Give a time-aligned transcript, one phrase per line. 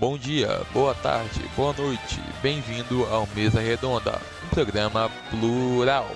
[0.00, 6.06] Bom dia, boa tarde, boa noite, bem-vindo ao Mesa Redonda, um programa plural.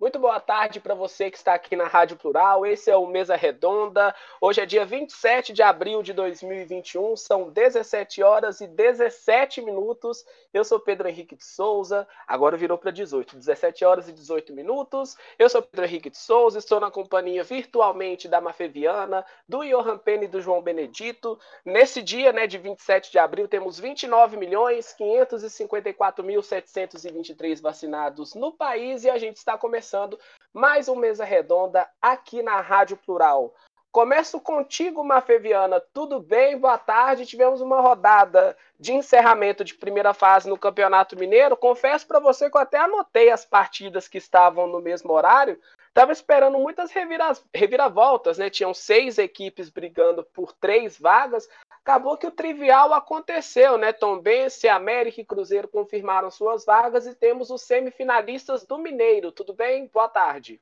[0.00, 2.66] Muito boa tarde para você que está aqui na Rádio Plural.
[2.66, 4.12] Esse é o Mesa Redonda.
[4.40, 10.24] Hoje é dia 27 de abril de 2021, são 17 horas e 17 minutos.
[10.52, 15.14] Eu sou Pedro Henrique de Souza, agora virou para 18, 17 horas e 18 minutos.
[15.38, 20.24] Eu sou Pedro Henrique de Souza, estou na companhia virtualmente da Mafeviana, do Johan Penny
[20.24, 21.38] e do João Benedito.
[21.66, 28.50] Nesse dia, né, de 27 de abril, temos 29 milhões 554 mil 723 vacinados no
[28.50, 30.18] país e a gente está começando
[30.52, 33.54] mais um Mesa Redonda aqui na Rádio Plural.
[33.90, 35.80] Começo contigo, Mafeviana.
[35.92, 36.58] Tudo bem?
[36.58, 37.24] Boa tarde.
[37.24, 41.56] Tivemos uma rodada de encerramento de primeira fase no Campeonato Mineiro.
[41.56, 45.58] Confesso para você que eu até anotei as partidas que estavam no mesmo horário.
[45.88, 48.50] Estava esperando muitas revira reviravoltas, né?
[48.50, 51.48] Tinham seis equipes brigando por três vagas.
[51.68, 53.92] Acabou que o trivial aconteceu, né?
[53.92, 59.32] Tombense, América e Cruzeiro confirmaram suas vagas e temos os semifinalistas do Mineiro.
[59.32, 59.88] Tudo bem?
[59.92, 60.60] Boa tarde.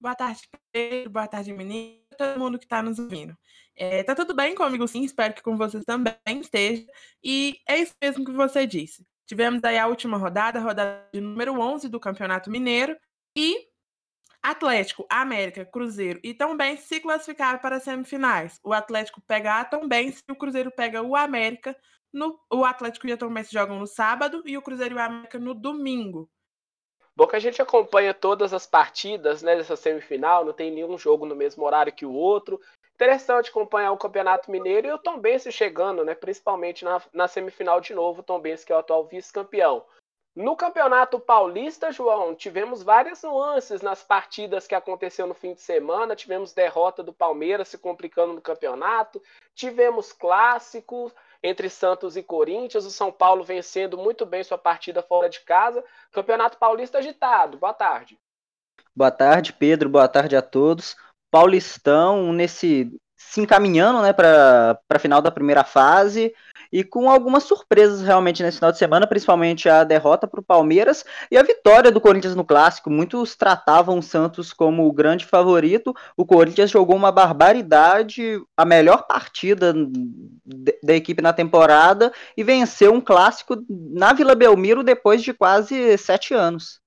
[0.00, 1.10] Boa tarde, Pedro.
[1.10, 2.07] Boa tarde, menino.
[2.18, 3.36] Todo mundo que está nos ouvindo.
[3.76, 5.04] É, tá tudo bem comigo, sim.
[5.04, 6.84] Espero que com vocês também esteja.
[7.22, 9.06] E é isso mesmo que você disse.
[9.26, 12.96] Tivemos aí a última rodada, rodada de número 11 do Campeonato Mineiro.
[13.36, 13.68] E
[14.42, 18.58] Atlético, América, Cruzeiro e também se classificaram para as semifinais.
[18.64, 21.76] O Atlético pega a Tombense e o Cruzeiro pega o América.
[22.12, 25.38] No, o Atlético e a Tombense jogam no sábado e o Cruzeiro e o América
[25.38, 26.28] no domingo.
[27.18, 31.26] Bom que a gente acompanha todas as partidas né, dessa semifinal, não tem nenhum jogo
[31.26, 32.60] no mesmo horário que o outro.
[32.94, 37.92] Interessante acompanhar o Campeonato Mineiro e o Tombense chegando, né, principalmente na, na semifinal de
[37.92, 39.84] novo, o Tombense que é o atual vice-campeão.
[40.36, 46.14] No Campeonato Paulista, João, tivemos várias nuances nas partidas que aconteceu no fim de semana.
[46.14, 49.20] Tivemos derrota do Palmeiras se complicando no campeonato,
[49.56, 55.28] tivemos clássicos entre Santos e Corinthians, o São Paulo vencendo muito bem sua partida fora
[55.28, 55.84] de casa.
[56.12, 57.58] Campeonato Paulista agitado.
[57.58, 58.18] Boa tarde.
[58.94, 59.88] Boa tarde, Pedro.
[59.88, 60.96] Boa tarde a todos.
[61.30, 66.34] Paulistão nesse se encaminhando né, para a final da primeira fase
[66.72, 71.04] e com algumas surpresas realmente nesse final de semana, principalmente a derrota para o Palmeiras
[71.30, 72.90] e a vitória do Corinthians no clássico.
[72.90, 75.94] Muitos tratavam o Santos como o grande favorito.
[76.16, 79.72] O Corinthians jogou uma barbaridade, a melhor partida
[80.82, 86.34] da equipe na temporada e venceu um clássico na Vila Belmiro depois de quase sete
[86.34, 86.80] anos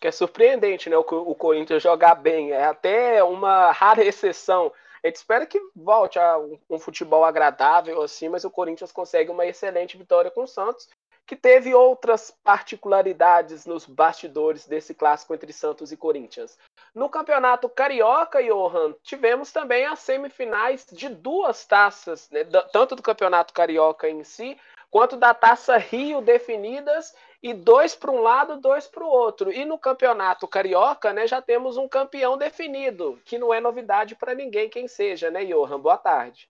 [0.00, 0.96] que é surpreendente, né?
[0.96, 2.52] O, o Corinthians jogar bem.
[2.52, 4.72] É até uma rara exceção
[5.02, 9.30] a gente espera que volte a um, um futebol agradável assim, mas o Corinthians consegue
[9.30, 10.88] uma excelente vitória com o Santos,
[11.26, 16.58] que teve outras particularidades nos bastidores desse clássico entre Santos e Corinthians.
[16.92, 23.54] No Campeonato Carioca, Johan, tivemos também as semifinais de duas taças, né, tanto do Campeonato
[23.54, 24.58] Carioca em si,
[24.90, 29.52] quanto da Taça Rio definidas e dois para um lado, dois para o outro.
[29.52, 34.34] E no campeonato carioca, né, já temos um campeão definido, que não é novidade para
[34.34, 35.80] ninguém quem seja, né, Johan?
[35.80, 36.48] Boa tarde.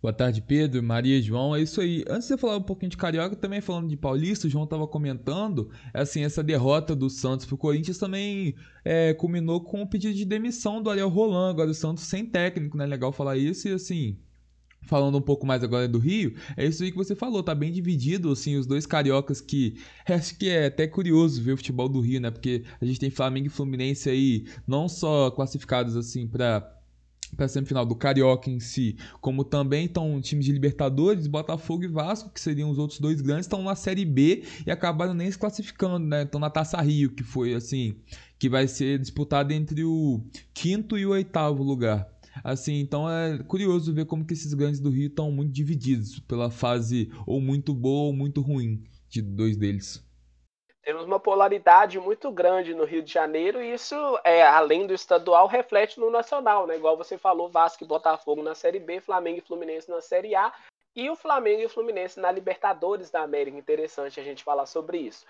[0.00, 1.56] Boa tarde, Pedro, Maria, João.
[1.56, 2.04] É isso aí.
[2.08, 4.86] Antes de você falar um pouquinho de carioca, também falando de paulista, o João estava
[4.86, 10.14] comentando, assim, essa derrota do Santos para o Corinthians também é, culminou com o pedido
[10.14, 12.86] de demissão do Ariel Roland, agora o Santos sem técnico, né?
[12.86, 14.16] Legal falar isso e assim
[14.88, 17.70] falando um pouco mais agora do Rio, é isso aí que você falou, tá bem
[17.70, 19.76] dividido, assim, os dois cariocas que
[20.08, 22.30] acho que é até curioso ver o futebol do Rio, né?
[22.30, 26.74] Porque a gente tem Flamengo e Fluminense aí não só classificados assim para
[27.36, 32.30] para semifinal do Carioca em si, como também estão times de Libertadores, Botafogo e Vasco,
[32.30, 36.06] que seriam os outros dois grandes, estão na Série B e acabaram nem se classificando,
[36.06, 36.22] né?
[36.22, 37.96] Estão na Taça Rio, que foi assim,
[38.38, 40.22] que vai ser disputada entre o
[40.54, 42.08] quinto e o oitavo lugar.
[42.42, 46.50] Assim, então é curioso ver como que esses grandes do Rio estão muito divididos pela
[46.50, 50.06] fase ou muito boa ou muito ruim de dois deles.
[50.82, 53.94] Temos uma polaridade muito grande no Rio de Janeiro e isso,
[54.24, 56.76] é, além do estadual, reflete no nacional, né?
[56.76, 60.50] Igual você falou, Vasco e Botafogo na Série B, Flamengo e Fluminense na Série A
[60.96, 63.58] e o Flamengo e o Fluminense na Libertadores da América.
[63.58, 65.26] Interessante a gente falar sobre isso.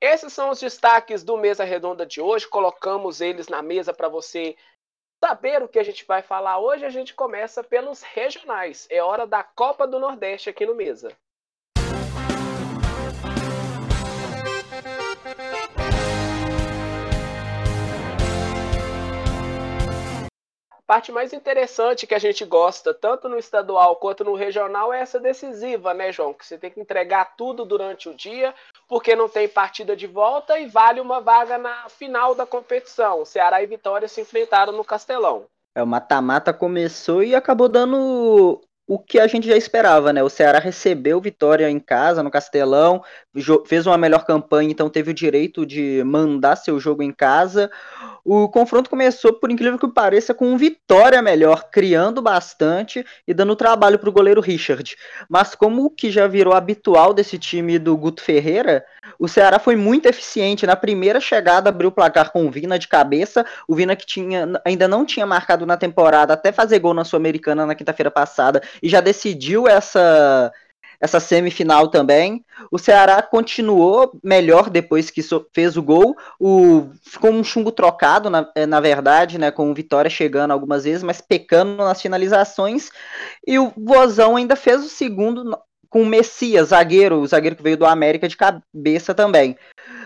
[0.00, 2.48] Esses são os destaques do Mesa Redonda de hoje.
[2.48, 4.56] Colocamos eles na mesa para você
[5.24, 8.88] saber o que a gente vai falar hoje, a gente começa pelos regionais.
[8.90, 11.16] É hora da Copa do Nordeste aqui no Mesa.
[20.92, 25.18] Parte mais interessante que a gente gosta, tanto no estadual quanto no regional, é essa
[25.18, 26.34] decisiva, né, João?
[26.34, 28.54] Que você tem que entregar tudo durante o dia,
[28.86, 33.24] porque não tem partida de volta e vale uma vaga na final da competição.
[33.24, 35.46] Ceará e Vitória se enfrentaram no Castelão.
[35.74, 38.60] É, o mata-mata começou e acabou dando
[38.94, 40.22] o que a gente já esperava, né?
[40.22, 43.02] O Ceará recebeu vitória em casa, no Castelão,
[43.64, 47.70] fez uma melhor campanha, então teve o direito de mandar seu jogo em casa.
[48.22, 53.98] O confronto começou, por incrível que pareça, com vitória melhor, criando bastante e dando trabalho
[53.98, 54.94] para o goleiro Richard.
[55.26, 58.84] Mas como o que já virou habitual desse time do Guto Ferreira,
[59.18, 60.66] o Ceará foi muito eficiente.
[60.66, 63.44] Na primeira chegada, abriu o placar com o Vina de cabeça.
[63.66, 67.66] O Vina que tinha, ainda não tinha marcado na temporada, até fazer gol na Sul-Americana
[67.66, 70.52] na quinta-feira passada, e já decidiu essa
[71.02, 72.44] essa semifinal também.
[72.70, 75.20] O Ceará continuou melhor depois que
[75.52, 76.16] fez o gol.
[76.38, 79.50] O, ficou um chumbo trocado, na, eh, na verdade, né?
[79.50, 82.88] Com o Vitória chegando algumas vezes, mas pecando nas finalizações.
[83.44, 85.58] E o Vozão ainda fez o segundo
[85.92, 89.58] com o Messias, zagueiro, o zagueiro que veio do América de cabeça também.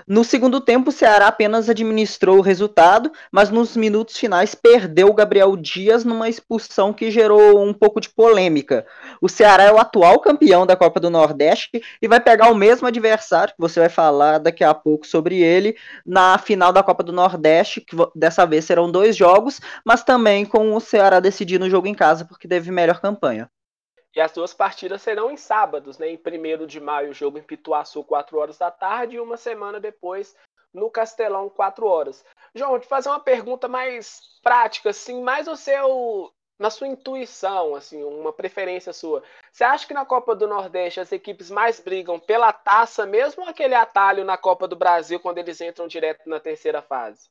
[0.05, 5.15] No segundo tempo, o Ceará apenas administrou o resultado, mas nos minutos finais perdeu o
[5.15, 8.85] Gabriel Dias numa expulsão que gerou um pouco de polêmica.
[9.21, 12.89] O Ceará é o atual campeão da Copa do Nordeste e vai pegar o mesmo
[12.89, 17.13] adversário, que você vai falar daqui a pouco sobre ele, na final da Copa do
[17.13, 21.87] Nordeste, que dessa vez serão dois jogos, mas também com o Ceará decidindo o jogo
[21.87, 23.49] em casa porque teve melhor campanha.
[24.17, 26.09] E as duas partidas serão em sábados, né?
[26.09, 30.35] Em 1 de maio, jogo em Pituaçu, 4 horas da tarde, e uma semana depois
[30.73, 32.25] no Castelão, 4 horas.
[32.55, 36.33] João, vou te fazer uma pergunta mais prática, assim, mais o seu.
[36.59, 39.23] Na sua intuição, assim, uma preferência sua.
[39.53, 43.75] Você acha que na Copa do Nordeste as equipes mais brigam pela taça, mesmo aquele
[43.75, 47.29] atalho na Copa do Brasil, quando eles entram direto na terceira fase?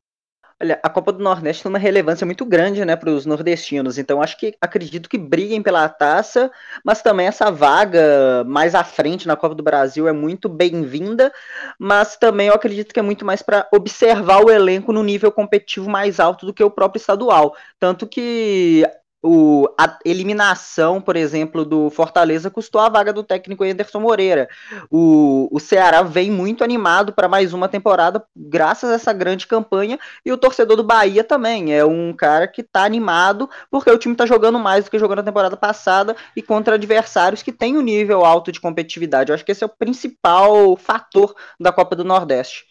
[0.62, 3.98] Olha, a Copa do Nordeste tem uma relevância muito grande, né, para os nordestinos.
[3.98, 6.50] Então, acho que acredito que briguem pela taça,
[6.84, 11.34] mas também essa vaga mais à frente na Copa do Brasil é muito bem-vinda.
[11.78, 15.90] Mas também eu acredito que é muito mais para observar o elenco no nível competitivo
[15.90, 17.54] mais alto do que o próprio estadual.
[17.78, 18.86] Tanto que
[19.26, 24.48] o, a eliminação, por exemplo, do Fortaleza custou a vaga do técnico Anderson Moreira.
[24.92, 29.98] O, o Ceará vem muito animado para mais uma temporada, graças a essa grande campanha,
[30.24, 31.74] e o torcedor do Bahia também.
[31.74, 35.16] É um cara que está animado, porque o time está jogando mais do que jogou
[35.16, 39.32] na temporada passada e contra adversários que têm um nível alto de competitividade.
[39.32, 42.66] Eu acho que esse é o principal fator da Copa do Nordeste.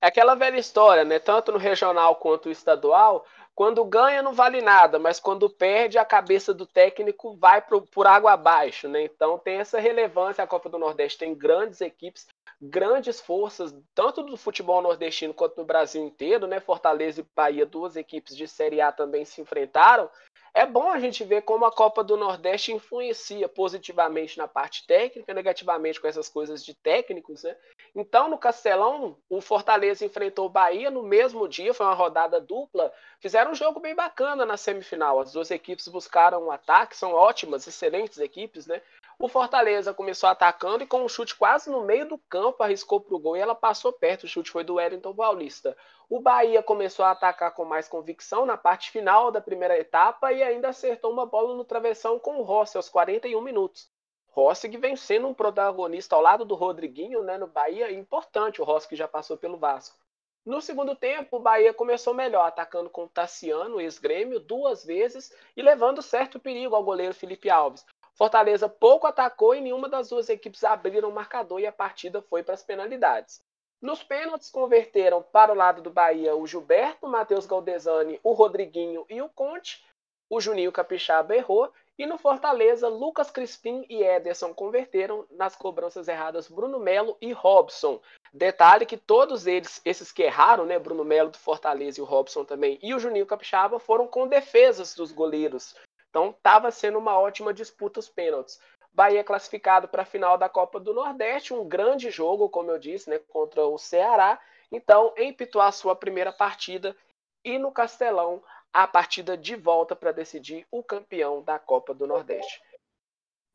[0.00, 1.18] É aquela velha história, né?
[1.18, 3.24] Tanto no regional quanto no estadual,
[3.56, 8.06] quando ganha não vale nada, mas quando perde a cabeça do técnico vai pro, por
[8.06, 9.02] água abaixo, né?
[9.02, 12.26] Então tem essa relevância a Copa do Nordeste, tem grandes equipes,
[12.60, 16.60] grandes forças, tanto do futebol nordestino quanto no Brasil inteiro, né?
[16.60, 20.10] Fortaleza e Bahia, duas equipes de Série A também se enfrentaram.
[20.54, 25.34] É bom a gente ver como a Copa do Nordeste influencia positivamente na parte técnica,
[25.34, 27.54] negativamente com essas coisas de técnicos, né?
[27.94, 32.90] Então, no Castelão, o Fortaleza enfrentou o Bahia no mesmo dia, foi uma rodada dupla.
[33.20, 35.20] Fizeram um jogo bem bacana na semifinal.
[35.20, 38.80] As duas equipes buscaram um ataque, são ótimas, excelentes equipes, né?
[39.18, 43.14] O Fortaleza começou atacando e com um chute quase no meio do campo arriscou para
[43.14, 44.24] o gol e ela passou perto.
[44.24, 45.74] O chute foi do Wellington Paulista.
[46.06, 50.42] O Bahia começou a atacar com mais convicção na parte final da primeira etapa e
[50.42, 53.88] ainda acertou uma bola no travessão com o Rossi aos 41 minutos.
[54.28, 58.64] Rossi que vem sendo um protagonista ao lado do Rodriguinho né, no Bahia, importante o
[58.64, 59.98] Rossi que já passou pelo Vasco.
[60.44, 65.62] No segundo tempo, o Bahia começou melhor, atacando com o Tassiano, ex-grêmio, duas vezes e
[65.62, 67.84] levando certo perigo ao goleiro Felipe Alves.
[68.16, 72.42] Fortaleza pouco atacou e nenhuma das duas equipes abriram o marcador e a partida foi
[72.42, 73.42] para as penalidades.
[73.80, 79.04] Nos pênaltis converteram para o lado do Bahia o Gilberto, o Matheus Galdesani, o Rodriguinho
[79.10, 79.84] e o Conte.
[80.30, 81.70] O Juninho Capixaba errou.
[81.98, 88.00] E no Fortaleza, Lucas Crispim e Ederson converteram nas cobranças erradas Bruno Melo e Robson.
[88.32, 92.44] Detalhe que todos eles, esses que erraram, né, Bruno Melo do Fortaleza e o Robson
[92.44, 95.74] também, e o Juninho Capixaba, foram com defesas dos goleiros.
[96.16, 98.58] Então estava sendo uma ótima disputa os pênaltis.
[98.90, 103.10] Bahia classificado para a final da Copa do Nordeste, um grande jogo, como eu disse,
[103.10, 104.40] né, contra o Ceará.
[104.72, 106.96] Então, em Pituá, sua primeira partida
[107.44, 108.42] e no Castelão,
[108.72, 112.62] a partida de volta para decidir o campeão da Copa do Nordeste.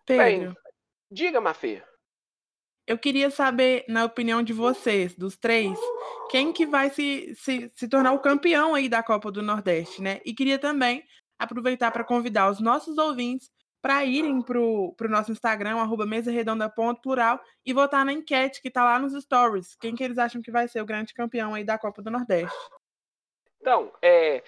[0.06, 0.58] Pedro, Bem,
[1.10, 1.82] diga, Mafê.
[2.86, 5.80] Eu queria saber, na opinião de vocês, dos três,
[6.30, 10.22] quem que vai se, se, se tornar o campeão aí da Copa do Nordeste, né?
[10.24, 11.04] E queria também
[11.44, 13.50] aproveitar para convidar os nossos ouvintes
[13.82, 19.00] para irem para o nosso Instagram, arroba mesaredonda.plural, e votar na enquete que está lá
[19.00, 19.76] nos stories.
[19.76, 22.56] Quem que eles acham que vai ser o grande campeão aí da Copa do Nordeste?
[23.60, 24.44] Então, é,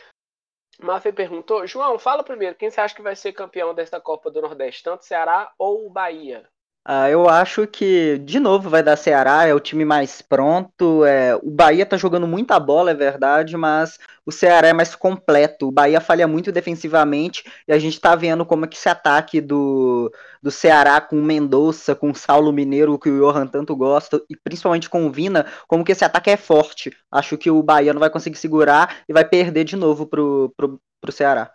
[0.80, 4.42] Mafê perguntou, João, fala primeiro, quem você acha que vai ser campeão dessa Copa do
[4.42, 4.84] Nordeste?
[4.84, 6.48] Tanto Ceará ou Bahia?
[6.86, 11.06] Ah, eu acho que, de novo, vai dar Ceará, é o time mais pronto.
[11.06, 15.70] É, o Bahia tá jogando muita bola, é verdade, mas o Ceará é mais completo.
[15.70, 19.40] O Bahia falha muito defensivamente e a gente tá vendo como é que esse ataque
[19.40, 20.12] do,
[20.42, 24.36] do Ceará com o Mendonça, com o Saulo Mineiro, que o Johan tanto gosta, e
[24.36, 26.92] principalmente com o Vina, como que esse ataque é forte.
[27.10, 30.82] Acho que o Bahia não vai conseguir segurar e vai perder de novo pro, pro,
[31.00, 31.50] pro Ceará.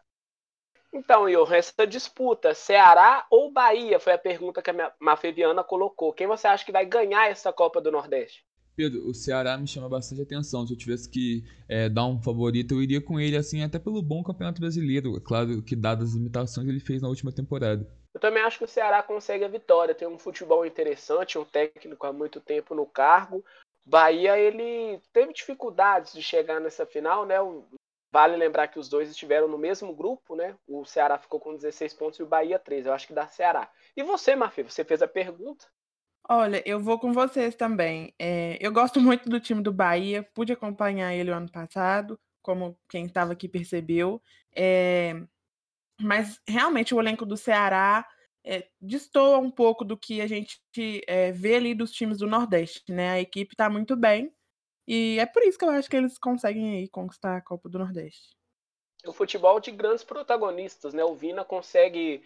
[0.98, 6.12] Então, Johan, essa disputa, Ceará ou Bahia, foi a pergunta que a Mafeviana colocou.
[6.12, 8.44] Quem você acha que vai ganhar essa Copa do Nordeste?
[8.76, 10.66] Pedro, o Ceará me chama bastante atenção.
[10.66, 14.02] Se eu tivesse que é, dar um favorito, eu iria com ele, assim, até pelo
[14.02, 15.16] bom campeonato brasileiro.
[15.16, 17.88] É claro que, dadas as limitações, ele fez na última temporada.
[18.12, 19.94] Eu também acho que o Ceará consegue a vitória.
[19.94, 23.44] Tem um futebol interessante, um técnico há muito tempo no cargo.
[23.86, 27.36] Bahia, ele teve dificuldades de chegar nessa final, né?
[28.10, 30.56] Vale lembrar que os dois estiveram no mesmo grupo, né?
[30.66, 32.88] O Ceará ficou com 16 pontos e o Bahia 13.
[32.88, 33.70] Eu acho que dá Ceará.
[33.96, 35.66] E você, Mafi, você fez a pergunta.
[36.28, 38.14] Olha, eu vou com vocês também.
[38.18, 42.78] É, eu gosto muito do time do Bahia, pude acompanhar ele o ano passado, como
[42.88, 44.22] quem estava aqui percebeu.
[44.54, 45.14] É,
[46.00, 48.06] mas realmente o elenco do Ceará
[48.44, 50.60] é, destoa um pouco do que a gente
[51.06, 53.10] é, vê ali dos times do Nordeste, né?
[53.10, 54.32] A equipe está muito bem,
[54.88, 57.78] e é por isso que eu acho que eles conseguem aí conquistar a Copa do
[57.78, 58.30] Nordeste.
[59.06, 61.04] O futebol de grandes protagonistas, né?
[61.04, 62.24] O Vina consegue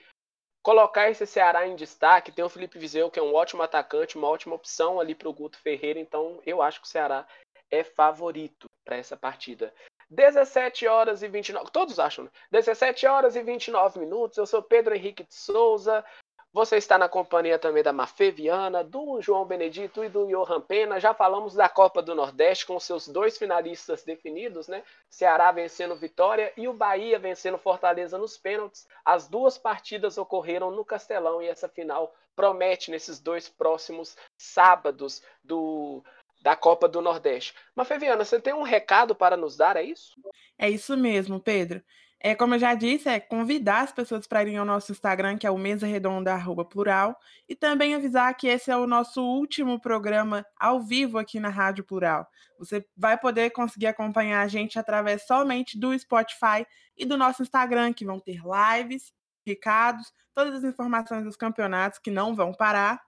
[0.63, 2.31] colocar esse Ceará em destaque.
[2.31, 5.33] Tem o Felipe Vizeu, que é um ótimo atacante, uma ótima opção ali para o
[5.33, 5.99] Guto Ferreira.
[5.99, 7.27] Então, eu acho que o Ceará
[7.69, 9.75] é favorito para essa partida.
[10.09, 11.71] 17 horas e 29.
[11.73, 12.31] Todos acham, né?
[12.53, 14.39] 17 horas e 29 minutos.
[14.39, 16.05] Eu sou Pedro Henrique de Souza.
[16.53, 21.01] Você está na companhia também da Mafê Viana, do João Benedito e do Johan Pena.
[21.01, 24.83] Já falamos da Copa do Nordeste com seus dois finalistas definidos, né?
[25.09, 28.87] Ceará vencendo Vitória e o Bahia vencendo Fortaleza nos pênaltis.
[29.03, 36.03] As duas partidas ocorreram no Castelão e essa final promete nesses dois próximos sábados do
[36.43, 37.55] da Copa do Nordeste.
[37.75, 40.21] Mafê Viana, você tem um recado para nos dar, é isso?
[40.59, 41.83] É isso mesmo, Pedro.
[42.25, 45.45] É, como eu já disse, é convidar as pessoas para irem ao nosso Instagram, que
[45.45, 46.39] é o Mesa Redonda
[46.71, 51.49] Plural, e também avisar que esse é o nosso último programa ao vivo aqui na
[51.49, 52.25] Rádio Plural.
[52.61, 56.65] Você vai poder conseguir acompanhar a gente através somente do Spotify
[56.97, 59.13] e do nosso Instagram, que vão ter lives,
[59.45, 63.03] recados, todas as informações dos campeonatos que não vão parar.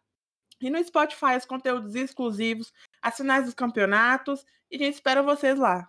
[0.60, 5.56] E no Spotify, os conteúdos exclusivos, as finais dos campeonatos, e a gente espera vocês
[5.56, 5.88] lá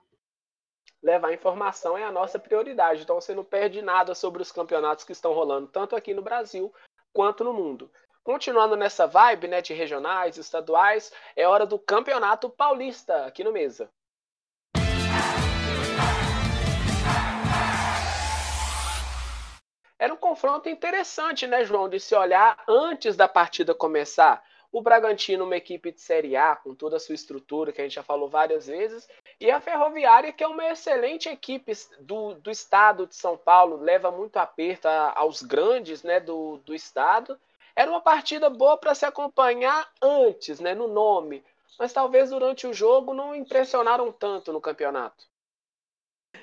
[1.05, 3.03] levar informação é a nossa prioridade.
[3.03, 6.73] Então você não perde nada sobre os campeonatos que estão rolando, tanto aqui no Brasil
[7.13, 7.91] quanto no mundo.
[8.23, 13.87] Continuando nessa vibe né, de regionais, estaduais, é hora do Campeonato Paulista aqui no Mesa.
[19.99, 24.43] Era um confronto interessante, né, João, de se olhar antes da partida começar.
[24.75, 27.95] O Bragantino, uma equipe de Série A, com toda a sua estrutura, que a gente
[27.95, 29.07] já falou várias vezes,
[29.39, 34.11] e a Ferroviária, que é uma excelente equipe do, do estado de São Paulo, leva
[34.11, 37.39] muito aperto aos grandes né, do, do estado.
[37.73, 41.41] Era uma partida boa para se acompanhar antes, né, no nome,
[41.79, 45.25] mas talvez durante o jogo não impressionaram tanto no campeonato.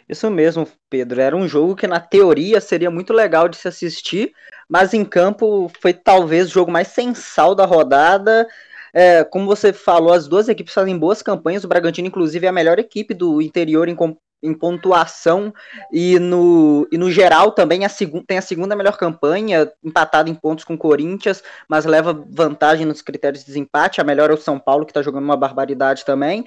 [0.09, 1.21] Isso mesmo, Pedro.
[1.21, 4.32] Era um jogo que na teoria seria muito legal de se assistir,
[4.68, 8.47] mas em campo foi talvez o jogo mais sensal da rodada.
[8.94, 11.64] É, como você falou, as duas equipes fazem boas campanhas.
[11.64, 13.97] O Bragantino, inclusive, é a melhor equipe do interior em,
[14.42, 15.52] em pontuação
[15.90, 17.90] e no, e no geral também a
[18.26, 23.00] tem a segunda melhor campanha, empatado em pontos com o Corinthians, mas leva vantagem nos
[23.00, 24.00] critérios de desempate.
[24.00, 26.44] A melhor é o São Paulo, que está jogando uma barbaridade também.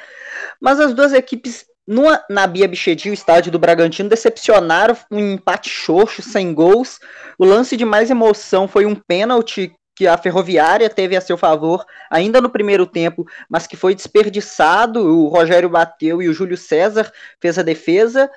[0.62, 5.70] Mas as duas equipes no, na Bia Bichedi, o estádio do Bragantino, decepcionaram um empate
[5.70, 7.00] xoxo, sem gols.
[7.38, 11.86] O lance de mais emoção foi um pênalti que a Ferroviária teve a seu favor
[12.12, 15.00] ainda no primeiro tempo, mas que foi desperdiçado.
[15.00, 18.30] O Rogério bateu e o Júlio César fez a defesa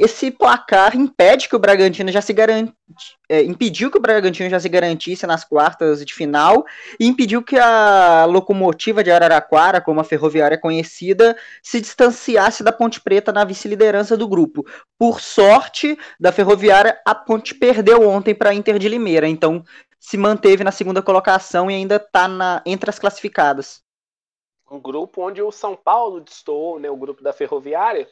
[0.00, 2.72] esse placar impede que o Bragantino já se garante,
[3.28, 6.64] é, impediu que o Bragantino já se garantisse nas quartas de final
[6.98, 12.98] e impediu que a locomotiva de Araraquara, como a ferroviária conhecida, se distanciasse da Ponte
[12.98, 14.64] Preta na vice-liderança do grupo.
[14.98, 19.62] Por sorte da ferroviária, a Ponte perdeu ontem para a Inter de Limeira, então
[19.98, 23.82] se manteve na segunda colocação e ainda está entre as classificadas.
[24.70, 28.08] Um grupo onde o São Paulo destoou, né, o grupo da Ferroviária,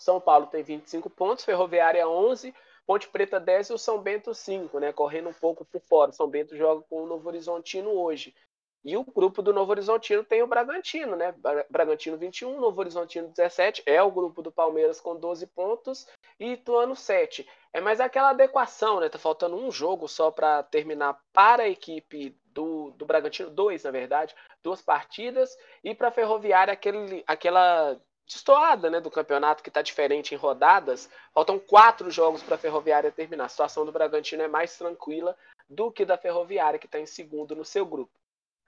[0.00, 2.54] são Paulo tem 25 pontos, Ferroviária 11,
[2.86, 4.92] Ponte Preta 10 e o São Bento 5, né?
[4.92, 6.10] Correndo um pouco por fora.
[6.10, 8.34] São Bento joga com o Novo Horizontino hoje.
[8.82, 11.34] E o grupo do Novo Horizontino tem o Bragantino, né?
[11.68, 16.96] Bragantino 21, Novo Horizontino 17, é o grupo do Palmeiras com 12 pontos e Ituano
[16.96, 17.46] 7.
[17.74, 19.10] É mais aquela adequação, né?
[19.10, 23.90] Tá faltando um jogo só para terminar para a equipe do, do Bragantino, dois na
[23.90, 29.82] verdade, duas partidas, e para a Ferroviária aquele, aquela destoada né, do campeonato que está
[29.82, 31.10] diferente em rodadas.
[31.34, 33.46] Faltam quatro jogos para a Ferroviária terminar.
[33.46, 35.36] A situação do Bragantino é mais tranquila
[35.68, 38.12] do que da Ferroviária, que está em segundo no seu grupo.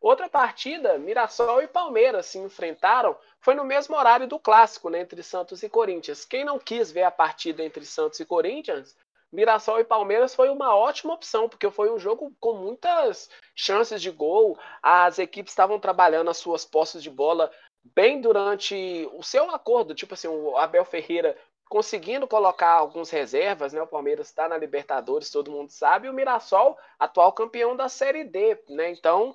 [0.01, 5.23] Outra partida, Mirassol e Palmeiras se enfrentaram, foi no mesmo horário do clássico, né, entre
[5.23, 6.25] Santos e Corinthians.
[6.25, 8.97] Quem não quis ver a partida entre Santos e Corinthians,
[9.33, 14.11] Mirassol e Palmeiras foi uma ótima opção, porque foi um jogo com muitas chances de
[14.11, 14.59] gol.
[14.83, 17.51] As equipes estavam trabalhando as suas posses de bola
[17.85, 21.37] bem durante o seu acordo, tipo assim, o Abel Ferreira
[21.69, 23.81] conseguindo colocar alguns reservas, né?
[23.81, 28.25] O Palmeiras está na Libertadores, todo mundo sabe, e o Mirassol, atual campeão da Série
[28.25, 28.91] D, né?
[28.91, 29.35] Então,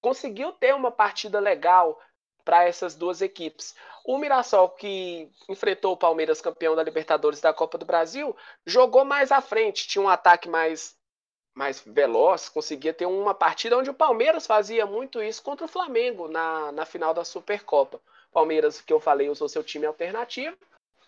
[0.00, 1.96] conseguiu ter uma partida legal
[2.44, 3.76] para essas duas equipes.
[4.04, 9.30] O Mirassol, que enfrentou o Palmeiras campeão da Libertadores da Copa do Brasil, jogou mais
[9.30, 10.95] à frente, tinha um ataque mais,
[11.56, 16.28] mais veloz, conseguia ter uma partida onde o Palmeiras fazia muito isso contra o Flamengo
[16.28, 17.98] na, na final da Supercopa.
[18.30, 20.54] Palmeiras, que eu falei, usou seu time alternativo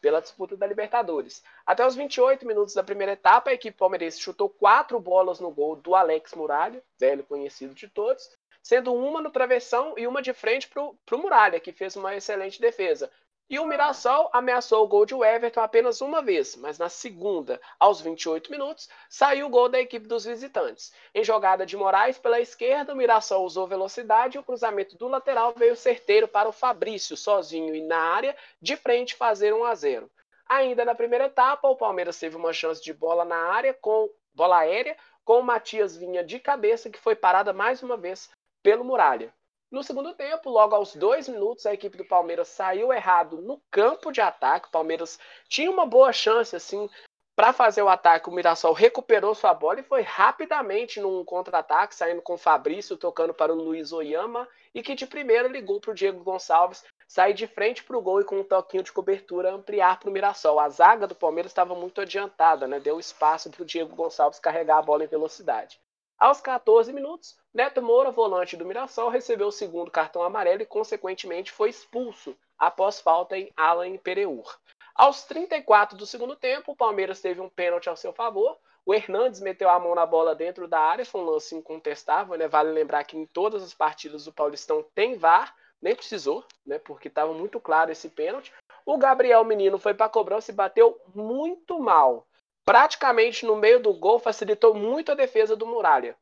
[0.00, 1.42] pela disputa da Libertadores.
[1.66, 5.76] Até os 28 minutos da primeira etapa, a equipe palmeirense chutou quatro bolas no gol
[5.76, 8.30] do Alex Muralha, velho conhecido de todos,
[8.62, 12.58] sendo uma no travessão e uma de frente para o Muralha, que fez uma excelente
[12.58, 13.10] defesa.
[13.50, 17.98] E o Mirassol ameaçou o gol de Everton apenas uma vez, mas na segunda, aos
[17.98, 20.92] 28 minutos, saiu o gol da equipe dos visitantes.
[21.14, 25.54] Em jogada de Moraes pela esquerda, o Mirassol usou velocidade e o cruzamento do lateral
[25.56, 30.10] veio certeiro para o Fabrício, sozinho e na área, de frente fazer 1 a 0.
[30.46, 34.58] Ainda na primeira etapa, o Palmeiras teve uma chance de bola na área com bola
[34.58, 38.28] aérea, com o Matias Vinha de cabeça, que foi parada mais uma vez
[38.62, 39.32] pelo Muralha.
[39.70, 44.10] No segundo tempo, logo aos dois minutos, a equipe do Palmeiras saiu errado no campo
[44.10, 44.68] de ataque.
[44.68, 46.88] O Palmeiras tinha uma boa chance, assim,
[47.36, 48.30] para fazer o ataque.
[48.30, 53.34] O Mirassol recuperou sua bola e foi rapidamente num contra-ataque, saindo com o Fabrício, tocando
[53.34, 57.46] para o Luiz Oyama, e que de primeira ligou para o Diego Gonçalves sair de
[57.46, 60.58] frente para o gol e com um toquinho de cobertura ampliar para o Mirassol.
[60.58, 62.80] A zaga do Palmeiras estava muito adiantada, né?
[62.80, 65.78] deu espaço para o Diego Gonçalves carregar a bola em velocidade.
[66.18, 71.52] Aos 14 minutos, Neto Moura, volante do Mirassol, recebeu o segundo cartão amarelo e, consequentemente,
[71.52, 74.58] foi expulso após falta em Alan Pereur.
[74.96, 78.58] Aos 34 do segundo tempo, o Palmeiras teve um pênalti ao seu favor.
[78.84, 82.48] O Hernandes meteu a mão na bola dentro da área, foi um lance incontestável, né?
[82.48, 86.80] Vale lembrar que em todas as partidas do Paulistão tem VAR, nem precisou, né?
[86.80, 88.52] Porque estava muito claro esse pênalti.
[88.84, 92.26] O Gabriel Menino foi para a cobrança e bateu muito mal
[92.68, 96.14] praticamente no meio do gol, facilitou muito a defesa do Muralha.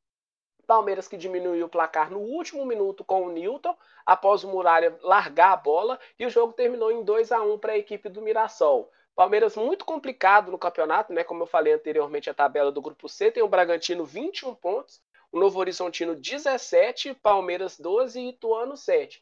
[0.65, 5.55] Palmeiras que diminuiu o placar no último minuto com o Newton, após o Muralha largar
[5.55, 8.89] a bola, e o jogo terminou em 2 a 1 para a equipe do Mirassol.
[9.17, 11.25] Palmeiras muito complicado no campeonato, né?
[11.25, 15.41] Como eu falei anteriormente, a tabela do grupo C tem o Bragantino 21 pontos, o
[15.41, 19.21] Novo Horizontino 17, Palmeiras 12 e Ituano 7.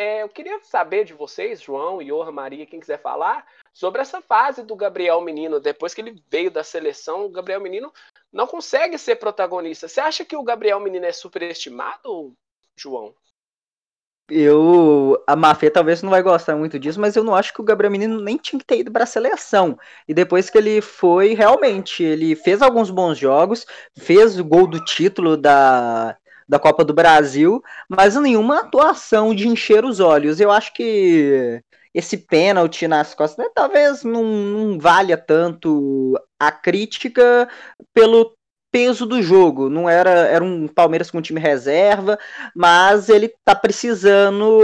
[0.00, 4.62] É, eu queria saber de vocês, João, Iorra, Maria, quem quiser falar, sobre essa fase
[4.62, 5.60] do Gabriel Menino.
[5.60, 7.92] Depois que ele veio da seleção, o Gabriel Menino
[8.32, 9.88] não consegue ser protagonista.
[9.88, 12.32] Você acha que o Gabriel Menino é superestimado,
[12.74, 13.14] João?
[14.30, 15.22] Eu.
[15.26, 17.90] A Mafê talvez não vai gostar muito disso, mas eu não acho que o Gabriel
[17.90, 19.78] Menino nem tinha que ter ido para a seleção.
[20.08, 23.66] E depois que ele foi, realmente, ele fez alguns bons jogos,
[23.98, 26.16] fez o gol do título da,
[26.50, 30.40] da Copa do Brasil, mas nenhuma atuação de encher os olhos.
[30.40, 31.62] Eu acho que
[31.94, 37.48] esse pênalti nas costas né, talvez não, não valha tanto a crítica
[37.94, 38.34] pelo
[38.72, 39.70] peso do jogo.
[39.70, 42.18] Não era era um Palmeiras com time reserva,
[42.54, 44.60] mas ele tá precisando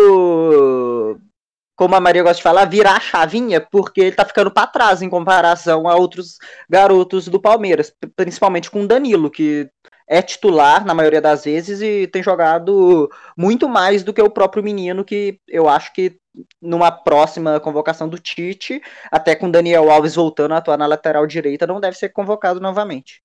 [1.76, 5.02] como a Maria gosta de falar, virar a chavinha, porque ele tá ficando para trás
[5.02, 9.68] em comparação a outros garotos do Palmeiras, principalmente com o Danilo, que
[10.06, 14.62] é titular na maioria das vezes e tem jogado muito mais do que o próprio
[14.62, 16.18] menino, que eu acho que
[16.60, 21.66] numa próxima convocação do Tite, até com Daniel Alves voltando a atuar na lateral direita,
[21.66, 23.22] não deve ser convocado novamente.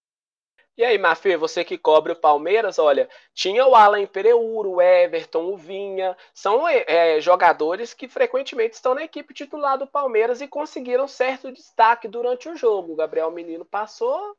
[0.78, 5.44] E aí, Mafê, você que cobre o Palmeiras, olha, tinha o Alan Pereur, o Everton,
[5.44, 11.08] o Vinha, são é, jogadores que frequentemente estão na equipe titular do Palmeiras e conseguiram
[11.08, 12.94] certo destaque durante o jogo.
[12.94, 14.36] O Gabriel Menino passou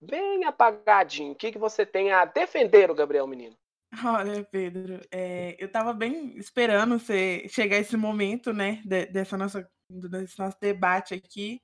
[0.00, 1.32] bem apagadinho.
[1.32, 3.56] O que, que você tem a defender o Gabriel Menino?
[4.04, 9.68] Olha, Pedro, é, eu estava bem esperando você chegar esse momento, né, de, dessa nossa,
[9.88, 11.62] desse nosso debate aqui,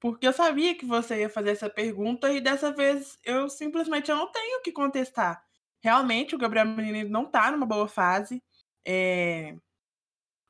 [0.00, 4.30] porque eu sabia que você ia fazer essa pergunta e dessa vez eu simplesmente não
[4.30, 5.42] tenho que contestar.
[5.82, 8.42] realmente o Gabriel Menino não está numa boa fase.
[8.86, 9.54] É,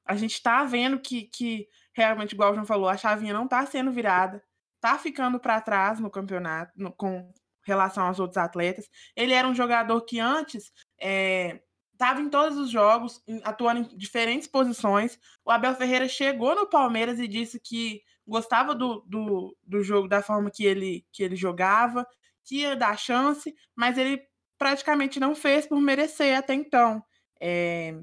[0.07, 3.65] a gente está vendo que, que realmente, igual o João falou, a chavinha não está
[3.67, 4.43] sendo virada,
[4.81, 7.31] está ficando para trás no campeonato no, com
[7.63, 8.89] relação aos outros atletas.
[9.15, 14.49] Ele era um jogador que antes estava é, em todos os jogos, atuando em diferentes
[14.49, 15.19] posições.
[15.45, 20.23] O Abel Ferreira chegou no Palmeiras e disse que gostava do, do, do jogo, da
[20.23, 22.07] forma que ele, que ele jogava,
[22.45, 24.23] que ia dar chance, mas ele
[24.59, 27.03] praticamente não fez por merecer até então.
[27.41, 27.95] É,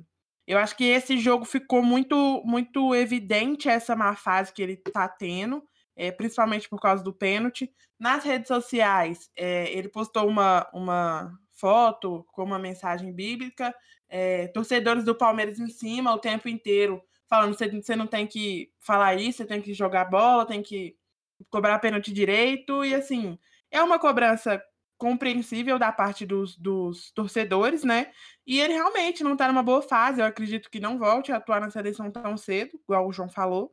[0.46, 5.08] eu acho que esse jogo ficou muito, muito evidente essa má fase que ele está
[5.08, 5.64] tendo,
[5.98, 7.74] é, principalmente por causa do pênalti.
[8.00, 13.76] Nas redes sociais, é, ele postou uma, uma foto com uma mensagem bíblica,
[14.08, 19.16] é, torcedores do Palmeiras em cima o tempo inteiro, falando você não tem que falar
[19.16, 20.96] isso, você tem que jogar bola, tem que
[21.50, 23.38] cobrar pênalti direito, e assim,
[23.72, 24.64] é uma cobrança
[24.98, 28.12] compreensível da parte dos, dos torcedores, né?
[28.46, 30.20] E ele realmente não está numa boa fase.
[30.20, 33.72] Eu acredito que não volte a atuar na seleção tão cedo, igual o João falou.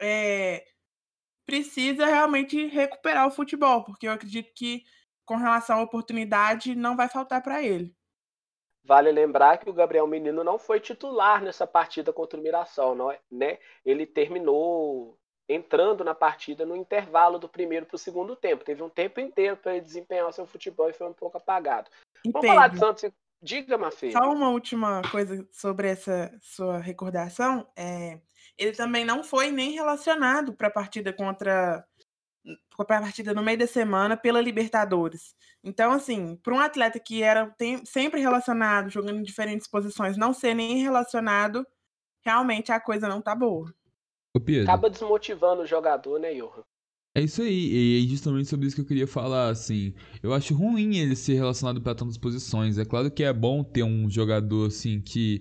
[0.00, 0.64] É,
[1.48, 4.84] precisa realmente recuperar o futebol, porque eu acredito que,
[5.24, 7.96] com relação à oportunidade, não vai faltar para ele.
[8.84, 13.10] Vale lembrar que o Gabriel Menino não foi titular nessa partida contra o Mirassol, não
[13.10, 13.58] é, né?
[13.82, 18.62] Ele terminou entrando na partida no intervalo do primeiro para o segundo tempo.
[18.62, 21.88] Teve um tempo inteiro para ele desempenhar o seu futebol e foi um pouco apagado.
[22.18, 22.42] Entendo.
[22.42, 23.10] Vamos falar de Santos.
[23.40, 24.10] Diga, Mafê.
[24.10, 27.66] Só uma última coisa sobre essa sua recordação.
[27.74, 28.20] É,
[28.58, 31.84] ele também não foi nem relacionado para a partida contra
[32.76, 35.34] para a partida no meio da semana pela Libertadores.
[35.62, 40.32] Então, assim, para um atleta que era tem, sempre relacionado, jogando em diferentes posições, não
[40.32, 41.66] ser nem relacionado,
[42.24, 43.74] realmente a coisa não tá boa.
[44.62, 46.62] Acaba desmotivando o jogador, né, Johan?
[47.14, 49.92] É isso aí, e é justamente sobre isso que eu queria falar, assim.
[50.22, 52.78] Eu acho ruim ele ser relacionado para tantas posições.
[52.78, 55.40] É claro que é bom ter um jogador, assim, que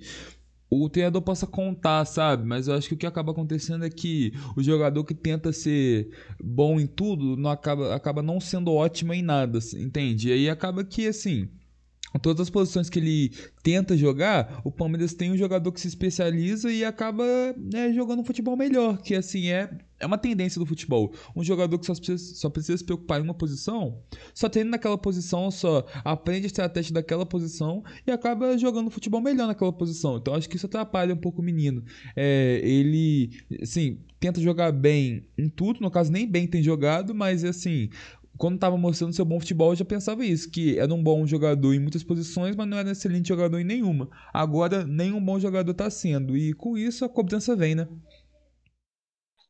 [0.70, 2.46] o treinador possa contar, sabe?
[2.46, 6.10] Mas eu acho que o que acaba acontecendo é que o jogador que tenta ser
[6.44, 10.30] bom em tudo não acaba, acaba não sendo ótimo em nada, entende?
[10.30, 11.50] E aí acaba que, assim,
[12.20, 13.32] todas as posições que ele
[13.64, 17.24] tenta jogar, o Palmeiras tem um jogador que se especializa e acaba
[17.58, 21.14] né, jogando um futebol melhor, que assim é é uma tendência do futebol.
[21.36, 24.00] Um jogador que só precisa, só precisa se preocupar em uma posição,
[24.34, 29.48] só treina naquela posição, só aprende a estratégia daquela posição e acaba jogando futebol melhor
[29.48, 30.18] naquela posição.
[30.18, 31.84] Então acho que isso atrapalha um pouco o menino.
[32.16, 37.44] É, ele, assim, tenta jogar bem em tudo, no caso nem bem tem jogado, mas
[37.44, 37.90] assim,
[38.38, 41.73] quando estava mostrando seu bom futebol, eu já pensava isso, que era um bom jogador
[41.73, 44.10] em muitas posições, mas não era um excelente jogador em nenhuma.
[44.34, 47.88] Agora, nenhum bom jogador está sendo, e com isso a cobrança vem, né?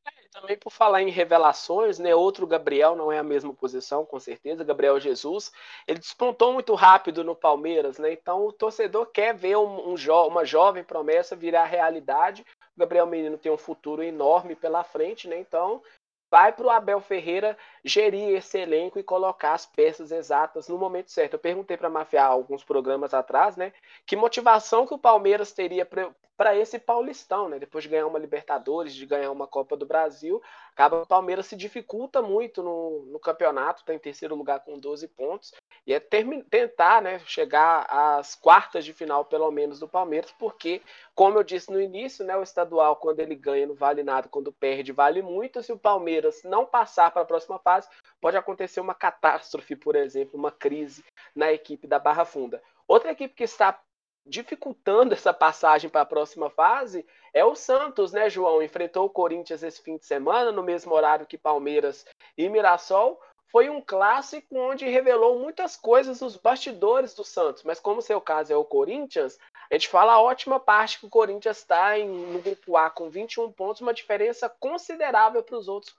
[0.06, 2.15] É, também por falar em revelações, né?
[2.15, 4.63] Outro Gabriel não é a mesma posição, com certeza.
[4.63, 5.52] Gabriel Jesus,
[5.86, 8.13] ele despontou muito rápido no Palmeiras, né?
[8.13, 12.45] Então o torcedor quer ver um, um jo uma jovem promessa virar realidade.
[12.76, 15.39] O Gabriel Menino tem um futuro enorme pela frente, né?
[15.39, 15.82] Então
[16.30, 21.12] vai para o Abel Ferreira gerir esse elenco e colocar as peças exatas no momento
[21.12, 21.34] certo.
[21.34, 23.71] Eu perguntei para a Mafia alguns programas atrás, né,
[24.06, 28.93] que motivação que o Palmeiras teria para esse Paulistão, né, depois de ganhar uma Libertadores,
[28.93, 33.82] de ganhar uma Copa do Brasil, acaba o Palmeiras se dificulta muito no, no campeonato,
[33.82, 35.54] está em terceiro lugar com 12 pontos,
[35.88, 40.82] e é tentar, né, chegar às quartas de final, pelo menos, do Palmeiras, porque,
[41.15, 44.52] como eu disse no início, né, o estadual, quando ele ganha, não vale nada, quando
[44.52, 45.63] perde, vale muito.
[45.63, 47.77] Se o Palmeiras não passar para a próxima fase,
[48.22, 51.04] pode acontecer uma catástrofe, por exemplo, uma crise
[51.36, 52.62] na equipe da Barra Funda.
[52.88, 53.78] Outra equipe que está
[54.26, 58.62] dificultando essa passagem para a próxima fase é o Santos, né, João?
[58.62, 62.06] Enfrentou o Corinthians esse fim de semana, no mesmo horário que Palmeiras
[62.38, 67.63] e Mirassol foi um clássico onde revelou muitas coisas dos bastidores do Santos.
[67.63, 69.40] Mas como seu caso é o Corinthians,
[69.72, 73.52] a gente fala a ótima parte que o Corinthians está no grupo A com 21
[73.52, 75.96] pontos, uma diferença considerável para os outros,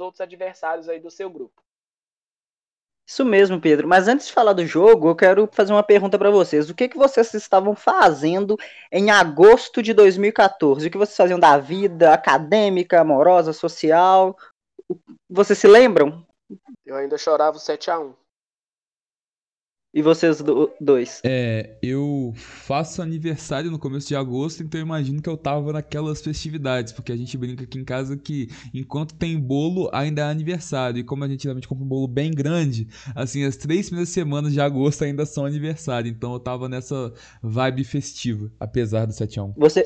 [0.00, 1.62] outros adversários aí do seu grupo.
[3.08, 3.86] Isso mesmo, Pedro.
[3.86, 6.68] Mas antes de falar do jogo, eu quero fazer uma pergunta para vocês.
[6.68, 8.56] O que, que vocês estavam fazendo
[8.90, 10.88] em agosto de 2014?
[10.88, 14.36] O que vocês faziam da vida acadêmica, amorosa, social?
[15.30, 16.26] Vocês se lembram?
[16.84, 18.12] Eu ainda chorava o 7x1.
[19.96, 20.42] E vocês
[20.78, 21.22] dois?
[21.24, 26.20] É, eu faço aniversário no começo de agosto, então eu imagino que eu tava naquelas
[26.20, 31.00] festividades, porque a gente brinca aqui em casa que enquanto tem bolo, ainda é aniversário.
[31.00, 34.52] E como a gente geralmente compra um bolo bem grande, assim, as três primeiras semanas
[34.52, 36.10] de agosto ainda são aniversário.
[36.10, 39.82] Então eu tava nessa vibe festiva, apesar do 7 1 Você,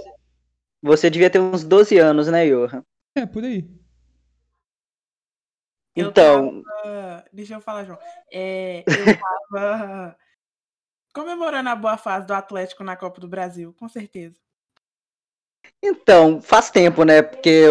[0.83, 2.83] você devia ter uns 12 anos, né, Johan?
[3.17, 3.80] É, por aí.
[5.95, 6.63] Eu então.
[6.63, 7.25] Tava...
[7.33, 7.99] Deixa eu falar, João.
[8.33, 10.17] É, eu tava.
[11.13, 14.37] Comemorando a boa fase do Atlético na Copa do Brasil, com certeza.
[15.83, 17.21] Então, faz tempo, né?
[17.21, 17.65] Porque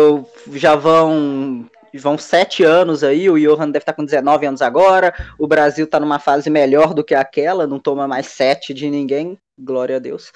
[0.52, 5.48] já vão vão sete anos aí, o Johan deve estar com 19 anos agora, o
[5.48, 9.98] Brasil está numa fase melhor do que aquela, não toma mais sete de ninguém, glória
[9.98, 10.32] a Deus.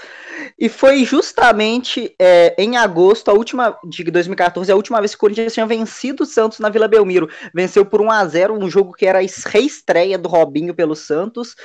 [0.59, 5.19] E foi justamente é, em agosto, a última de 2014, a última vez que o
[5.19, 7.29] Corinthians tinha vencido o Santos na Vila Belmiro.
[7.53, 11.55] Venceu por 1 a 0 um jogo que era a reestreia do Robinho pelo Santos.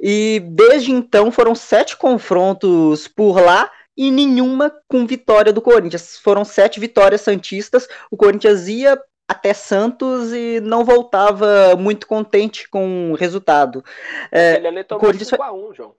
[0.00, 6.18] E desde então foram sete confrontos por lá e nenhuma com vitória do Corinthians.
[6.18, 7.88] Foram sete vitórias santistas.
[8.10, 13.82] O Corinthians ia até Santos e não voltava muito contente com o resultado.
[14.30, 15.94] É, Ele tomou Corinthians 5x1, João.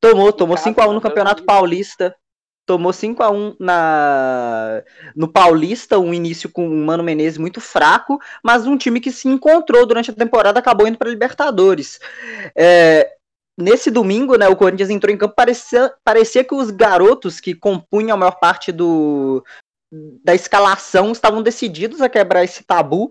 [0.00, 2.14] Tomou, tomou 5x1 no Campeonato Paulista.
[2.66, 4.82] Tomou 5x1 na...
[5.16, 9.26] no Paulista, um início com o Mano Menezes muito fraco, mas um time que se
[9.26, 11.98] encontrou durante a temporada acabou indo para Libertadores.
[12.54, 13.10] É,
[13.56, 18.14] nesse domingo, né, o Corinthians entrou em campo, parecia, parecia que os garotos que compunham
[18.14, 19.42] a maior parte do,
[20.22, 23.10] da escalação estavam decididos a quebrar esse tabu.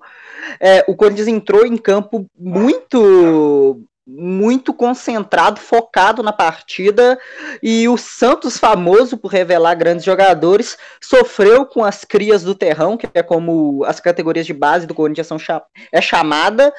[0.59, 7.19] É, o Corinthians entrou em campo muito muito concentrado, focado na partida,
[7.61, 13.07] e o Santos, famoso por revelar grandes jogadores, sofreu com as crias do terrão, que
[13.13, 15.37] é como as categorias de base do Corinthians são
[15.91, 16.73] é chamada,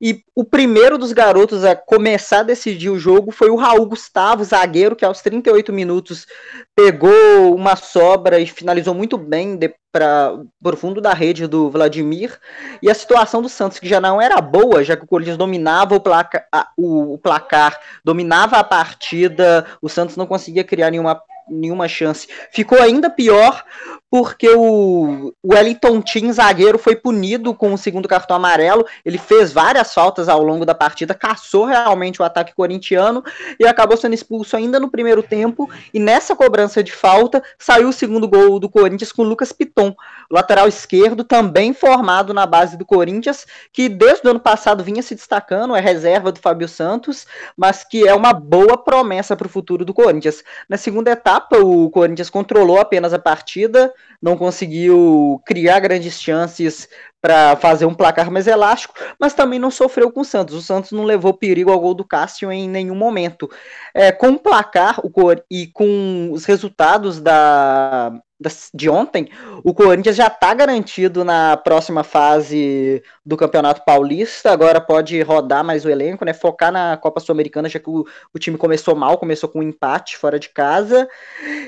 [0.00, 4.42] e o primeiro dos garotos a começar a decidir o jogo foi o Raul Gustavo,
[4.42, 6.26] zagueiro, que aos 38 minutos
[6.74, 9.56] pegou uma sobra e finalizou muito bem
[9.92, 12.40] para o fundo da rede do Vladimir.
[12.80, 15.94] E a situação do Santos, que já não era boa, já que o Corinthians dominava
[15.94, 16.44] o, placa,
[16.76, 22.28] o, o placar, dominava a partida, o Santos não conseguia criar nenhuma nenhuma chance.
[22.50, 23.64] Ficou ainda pior
[24.12, 28.84] porque o Wellington Tim, zagueiro, foi punido com o segundo cartão amarelo.
[29.06, 33.24] Ele fez várias faltas ao longo da partida, caçou realmente o ataque corintiano
[33.58, 35.66] e acabou sendo expulso ainda no primeiro tempo.
[35.94, 39.96] E nessa cobrança de falta, saiu o segundo gol do Corinthians com o Lucas Piton,
[40.30, 45.14] lateral esquerdo, também formado na base do Corinthians, que desde o ano passado vinha se
[45.14, 49.86] destacando, é reserva do Fábio Santos, mas que é uma boa promessa para o futuro
[49.86, 50.44] do Corinthians.
[50.68, 53.90] Na segunda etapa, o Corinthians controlou apenas a partida
[54.22, 56.88] não conseguiu criar grandes chances
[57.22, 60.56] para fazer um placar mais elástico, mas também não sofreu com o Santos.
[60.56, 63.48] O Santos não levou perigo ao gol do Cássio em nenhum momento.
[63.94, 65.12] É, com o placar o
[65.48, 68.10] e com os resultados da,
[68.40, 69.28] da, de ontem,
[69.62, 74.50] o Corinthians já está garantido na próxima fase do Campeonato Paulista.
[74.50, 76.32] Agora pode rodar mais o elenco, né?
[76.32, 80.16] Focar na Copa Sul-Americana, já que o, o time começou mal, começou com um empate
[80.16, 81.08] fora de casa.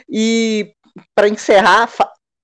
[0.08, 0.72] E
[1.14, 1.88] para encerrar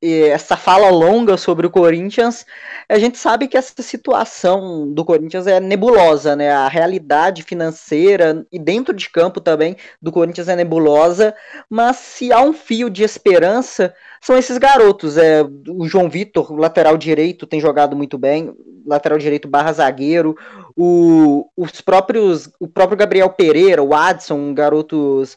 [0.03, 2.47] essa fala longa sobre o Corinthians,
[2.89, 6.51] a gente sabe que essa situação do Corinthians é nebulosa, né?
[6.51, 11.35] A realidade financeira e dentro de campo também do Corinthians é nebulosa,
[11.69, 15.19] mas se há um fio de esperança, são esses garotos.
[15.19, 18.55] É, o João Vitor, lateral direito, tem jogado muito bem,
[18.87, 20.35] lateral direito barra zagueiro,
[20.75, 25.37] o, os próprios, o próprio Gabriel Pereira, o Adson, garotos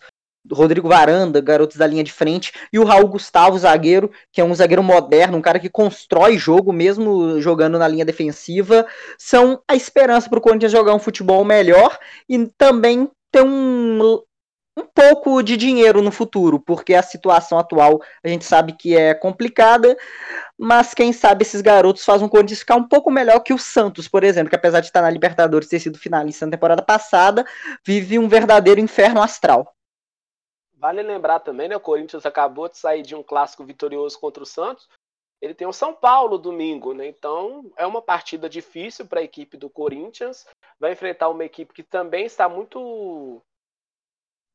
[0.52, 4.54] Rodrigo Varanda, garotos da linha de frente, e o Raul Gustavo, zagueiro, que é um
[4.54, 8.86] zagueiro moderno, um cara que constrói jogo mesmo jogando na linha defensiva,
[9.18, 14.22] são a esperança para o Corinthians jogar um futebol melhor e também ter um,
[14.78, 19.14] um pouco de dinheiro no futuro, porque a situação atual a gente sabe que é
[19.14, 19.96] complicada,
[20.58, 24.08] mas quem sabe esses garotos fazem o Corinthians ficar um pouco melhor que o Santos,
[24.08, 27.46] por exemplo, que apesar de estar na Libertadores ter sido finalista na temporada passada,
[27.86, 29.73] vive um verdadeiro inferno astral.
[30.84, 31.78] Vale lembrar também, né?
[31.78, 34.90] O Corinthians acabou de sair de um clássico vitorioso contra o Santos.
[35.42, 37.08] Ele tem o São Paulo domingo, né?
[37.08, 40.46] Então é uma partida difícil para a equipe do Corinthians.
[40.78, 43.42] Vai enfrentar uma equipe que também está muito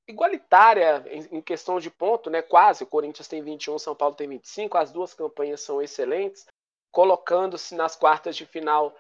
[0.07, 2.43] igualitária em, questão de ponto, né?
[2.43, 2.85] Quase.
[2.85, 4.77] O Corinthians tem 21, o São Paulo tem 25.
[4.77, 6.45] As duas campanhas são excelentes,
[6.93, 8.95] colocando-se nas quartas de final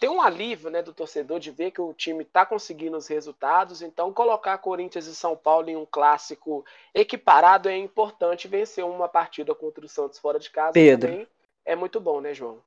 [0.00, 3.82] tem um alívio né, do torcedor de ver que o time está conseguindo os resultados,
[3.82, 8.48] então colocar Corinthians e São Paulo em um clássico equiparado é importante.
[8.48, 11.10] Vencer uma partida contra o Santos fora de casa Pedro.
[11.10, 11.28] também
[11.64, 12.60] é muito bom, né, João?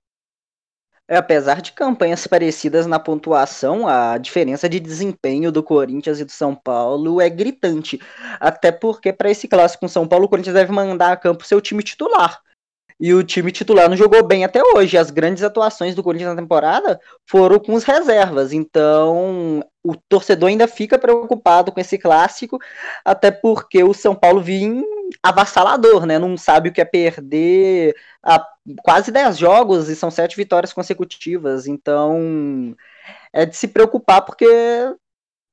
[1.09, 6.31] É, apesar de campanhas parecidas na pontuação, a diferença de desempenho do Corinthians e do
[6.31, 7.97] São Paulo é gritante.
[8.41, 11.61] Até porque, para esse clássico com São Paulo, o Corinthians deve mandar a campo seu
[11.61, 12.41] time titular.
[12.99, 14.97] E o time titular não jogou bem até hoje.
[14.97, 18.53] As grandes atuações do Corinthians na temporada foram com os reservas.
[18.53, 22.57] Então, o torcedor ainda fica preocupado com esse clássico,
[23.05, 24.83] até porque o São Paulo vinha
[25.21, 26.17] avassalador, né?
[26.17, 28.43] Não sabe o que é perder a
[28.83, 31.67] quase 10 jogos e são sete vitórias consecutivas.
[31.67, 32.75] Então,
[33.31, 34.45] é de se preocupar porque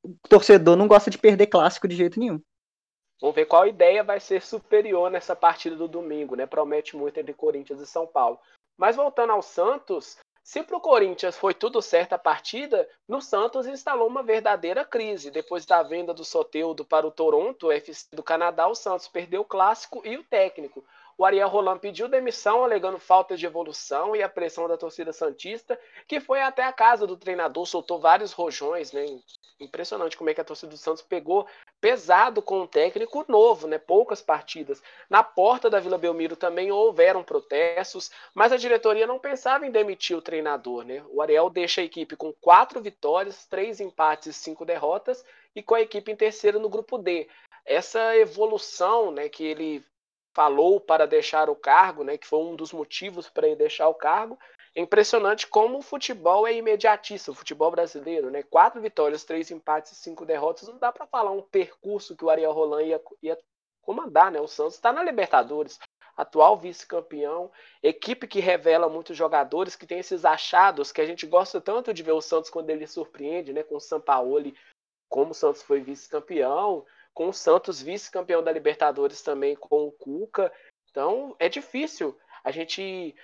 [0.03, 2.41] o torcedor não gosta de perder clássico de jeito nenhum.
[3.21, 6.47] Vamos ver qual ideia vai ser superior nessa partida do domingo, né?
[6.47, 8.39] Promete muito entre Corinthians e São Paulo.
[8.77, 13.67] Mas voltando ao Santos, se para o Corinthians foi tudo certo a partida, no Santos
[13.67, 15.31] instalou uma verdadeira crise.
[15.31, 19.47] Depois da venda do Soteudo para o Toronto, FC do Canadá, o Santos perdeu o
[19.47, 20.85] clássico e o técnico.
[21.17, 25.79] O Ariel Roland pediu demissão, alegando falta de evolução e a pressão da torcida Santista,
[26.09, 29.07] que foi até a casa do treinador, soltou vários rojões, né?
[29.61, 31.47] Impressionante como é que a torcida do Santos pegou
[31.81, 33.79] pesado com um técnico novo, né?
[33.79, 34.83] Poucas partidas.
[35.09, 40.17] Na porta da Vila Belmiro também houveram protestos, mas a diretoria não pensava em demitir
[40.17, 41.05] o treinador, né?
[41.11, 45.25] O Ariel deixa a equipe com quatro vitórias, três empates e cinco derrotas,
[45.55, 47.29] e com a equipe em terceiro no grupo D.
[47.65, 49.85] Essa evolução, né, que ele
[50.35, 53.95] falou para deixar o cargo, né, que foi um dos motivos para ele deixar o
[53.95, 54.39] cargo.
[54.75, 58.43] É impressionante como o futebol é imediatista, o futebol brasileiro, né?
[58.43, 60.67] Quatro vitórias, três empates e cinco derrotas.
[60.67, 63.39] Não dá para falar um percurso que o Ariel Roland ia, ia
[63.81, 64.41] comandar, né?
[64.41, 65.79] O Santos está na Libertadores,
[66.17, 71.61] atual vice-campeão, equipe que revela muitos jogadores, que tem esses achados que a gente gosta
[71.61, 73.63] tanto de ver o Santos quando ele surpreende, né?
[73.63, 74.57] Com o Sampaoli,
[75.09, 80.53] como o Santos foi vice-campeão, com o Santos vice-campeão da Libertadores também com o Cuca.
[80.91, 83.15] Então é difícil a gente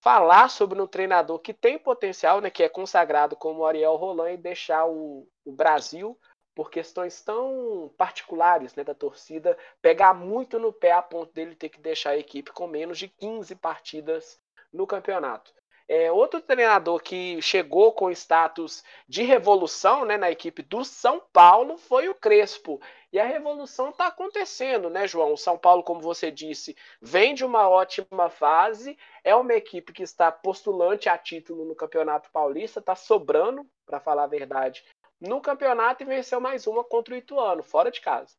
[0.00, 4.36] falar sobre um treinador que tem potencial, né, que é consagrado como Ariel Roland e
[4.36, 6.16] deixar o, o Brasil
[6.54, 11.68] por questões tão particulares né, da torcida, pegar muito no pé a ponto dele ter
[11.68, 14.40] que deixar a equipe com menos de 15 partidas
[14.72, 15.52] no campeonato.
[15.88, 21.78] É, outro treinador que chegou com status de revolução né, na equipe do São Paulo
[21.78, 22.78] foi o Crespo.
[23.10, 25.32] E a revolução está acontecendo, né, João?
[25.32, 30.02] O São Paulo, como você disse, vem de uma ótima fase, é uma equipe que
[30.02, 34.84] está postulante a título no Campeonato Paulista, está sobrando, para falar a verdade,
[35.18, 38.36] no campeonato e venceu mais uma contra o Ituano, fora de casa.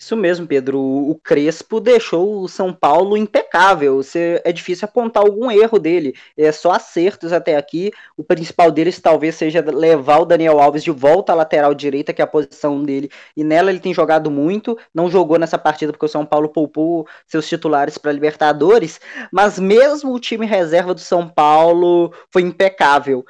[0.00, 0.80] Isso mesmo, Pedro.
[0.80, 4.00] O Crespo deixou o São Paulo impecável.
[4.42, 6.14] É difícil apontar algum erro dele.
[6.38, 7.90] É só acertos até aqui.
[8.16, 12.22] O principal deles talvez seja levar o Daniel Alves de volta à lateral direita, que
[12.22, 13.10] é a posição dele.
[13.36, 14.78] E nela ele tem jogado muito.
[14.94, 18.98] Não jogou nessa partida porque o São Paulo poupou seus titulares para Libertadores.
[19.30, 23.22] Mas mesmo o time reserva do São Paulo foi impecável.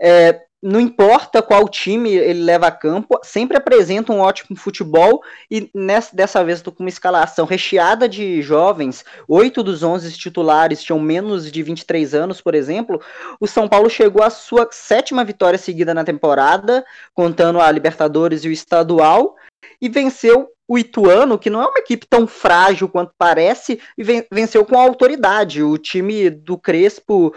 [0.00, 5.70] É, não importa qual time ele leva a campo, sempre apresenta um ótimo futebol e
[5.72, 10.98] nessa, dessa vez estou com uma escalação recheada de jovens, oito dos onze titulares tinham
[10.98, 13.00] menos de 23 anos, por exemplo,
[13.38, 18.48] o São Paulo chegou à sua sétima vitória seguida na temporada, contando a Libertadores e
[18.48, 19.36] o Estadual,
[19.80, 24.02] e venceu o Ituano, que não é uma equipe tão frágil quanto parece, e
[24.32, 25.62] venceu com autoridade.
[25.62, 27.32] O time do Crespo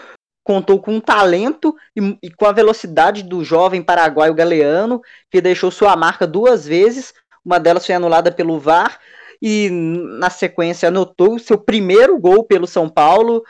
[0.50, 5.70] contou com um talento e, e, com a velocidade do jovem paraguaio Galeano, que deixou
[5.70, 7.14] sua marca duas vezes,
[7.46, 8.98] uma delas foi anulada pelo VAR,
[9.40, 13.44] e na sequência anotou seu primeiro gol pelo São Paulo.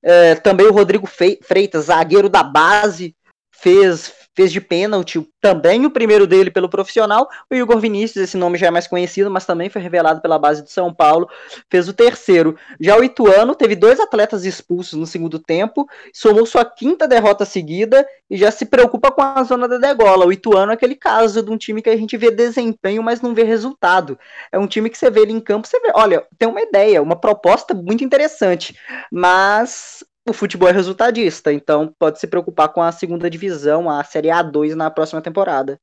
[0.00, 1.08] É, também o Rodrigo
[1.42, 3.16] Freitas, zagueiro da base,
[3.60, 7.26] fez fez de pênalti também o primeiro dele pelo profissional.
[7.50, 10.62] O Igor Vinícius, esse nome já é mais conhecido, mas também foi revelado pela base
[10.62, 11.26] de São Paulo,
[11.70, 12.54] fez o terceiro.
[12.78, 18.06] Já o Ituano teve dois atletas expulsos no segundo tempo, somou sua quinta derrota seguida
[18.28, 20.26] e já se preocupa com a zona da degola.
[20.26, 23.34] O Ituano é aquele caso de um time que a gente vê desempenho, mas não
[23.34, 24.18] vê resultado.
[24.52, 27.02] É um time que você vê ele em campo, você vê, olha, tem uma ideia,
[27.02, 28.76] uma proposta muito interessante,
[29.10, 34.28] mas o futebol é resultadista, então pode se preocupar com a segunda divisão, a Série
[34.28, 35.80] A2 na próxima temporada.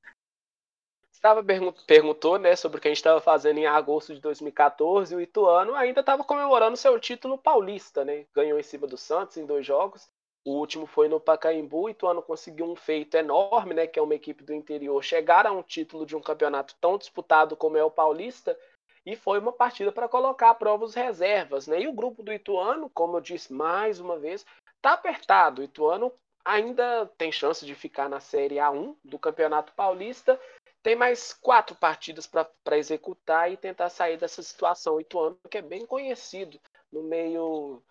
[1.12, 1.42] Estava
[1.88, 5.74] perguntou, né, sobre o que a gente estava fazendo em agosto de 2014, o Ituano
[5.74, 8.26] ainda estava comemorando seu título paulista, né?
[8.36, 10.10] Ganhou em cima do Santos em dois jogos.
[10.46, 14.16] O último foi no Pacaembu, o Ituano conseguiu um feito enorme, né, que é uma
[14.16, 17.90] equipe do interior chegar a um título de um campeonato tão disputado como é o
[17.90, 18.58] Paulista
[19.06, 21.68] e foi uma partida para colocar à prova os reservas.
[21.68, 21.82] Né?
[21.82, 25.62] E o grupo do Ituano, como eu disse mais uma vez, está apertado.
[25.62, 26.12] O Ituano
[26.46, 30.40] ainda tem chance de ficar na Série A1 do Campeonato Paulista.
[30.82, 34.96] Tem mais quatro partidas para executar e tentar sair dessa situação.
[34.96, 36.60] O Ituano, que é bem conhecido
[36.92, 37.82] no meio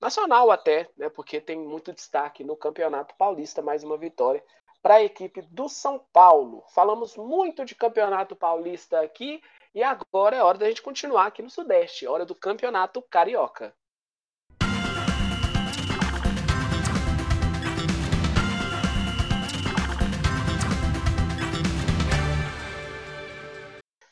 [0.00, 1.08] nacional até, né?
[1.08, 4.42] porque tem muito destaque no Campeonato Paulista, mais uma vitória
[4.82, 6.64] para a equipe do São Paulo.
[6.70, 9.40] Falamos muito de Campeonato Paulista aqui
[9.74, 13.74] e agora é hora da gente continuar aqui no Sudeste, hora do Campeonato Carioca.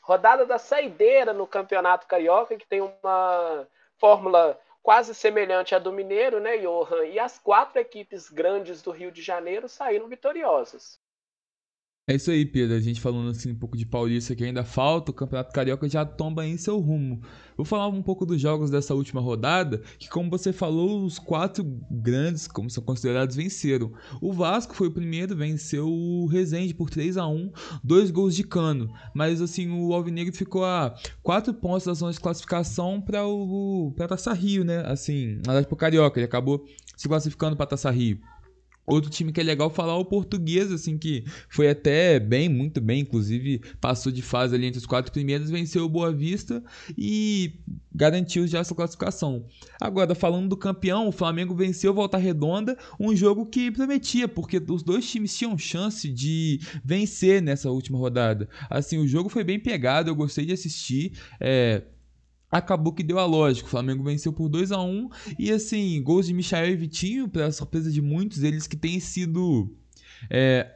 [0.01, 6.39] Rodada da saideira no Campeonato Carioca, que tem uma fórmula quase semelhante à do Mineiro,
[6.39, 7.05] né, Johan?
[7.05, 10.99] E as quatro equipes grandes do Rio de Janeiro saíram vitoriosas.
[12.11, 12.75] É isso aí, Pedro.
[12.75, 16.03] A gente falando assim um pouco de Paulista que ainda falta, o Campeonato Carioca já
[16.03, 17.21] tomba em seu rumo.
[17.55, 21.63] Vou falar um pouco dos jogos dessa última rodada, que como você falou, os quatro
[21.89, 23.93] grandes, como são considerados, venceram.
[24.19, 27.49] O Vasco foi o primeiro, venceu o Resende por 3 a 1
[27.81, 28.93] dois gols de cano.
[29.13, 30.93] Mas assim, o Alvinegro ficou a
[31.23, 34.83] quatro pontos da zona de classificação para o Taça Rio, né?
[34.85, 36.65] Assim, na verdade pro Carioca, ele acabou
[36.97, 38.19] se classificando para Taça Rio.
[38.85, 42.81] Outro time que é legal falar é o português, assim, que foi até bem, muito
[42.81, 46.63] bem, inclusive passou de fase ali entre os quatro primeiros, venceu o Boa Vista
[46.97, 47.59] e
[47.93, 49.45] garantiu já essa classificação.
[49.79, 54.83] Agora, falando do campeão, o Flamengo venceu Volta Redonda, um jogo que prometia, porque os
[54.83, 58.49] dois times tinham chance de vencer nessa última rodada.
[58.69, 61.13] Assim, o jogo foi bem pegado, eu gostei de assistir.
[61.39, 61.83] É,
[62.51, 63.67] acabou que deu a lógica.
[63.67, 67.51] O Flamengo venceu por 2 a 1 e assim, gols de Michael e Vitinho, para
[67.51, 69.73] surpresa de muitos, eles que têm sido
[70.29, 70.69] é,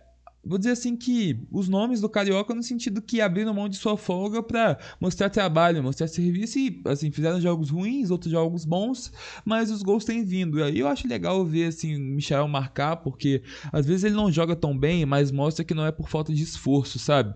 [0.45, 3.97] vou dizer assim que os nomes do carioca no sentido que abriram mão de sua
[3.97, 9.11] folga para mostrar trabalho, mostrar serviço e assim fizeram jogos ruins, outros jogos bons,
[9.43, 10.59] mas os gols têm vindo.
[10.59, 13.41] E aí eu acho legal ver assim o Michel marcar porque
[13.73, 16.43] às vezes ele não joga tão bem, mas mostra que não é por falta de
[16.43, 17.33] esforço, sabe?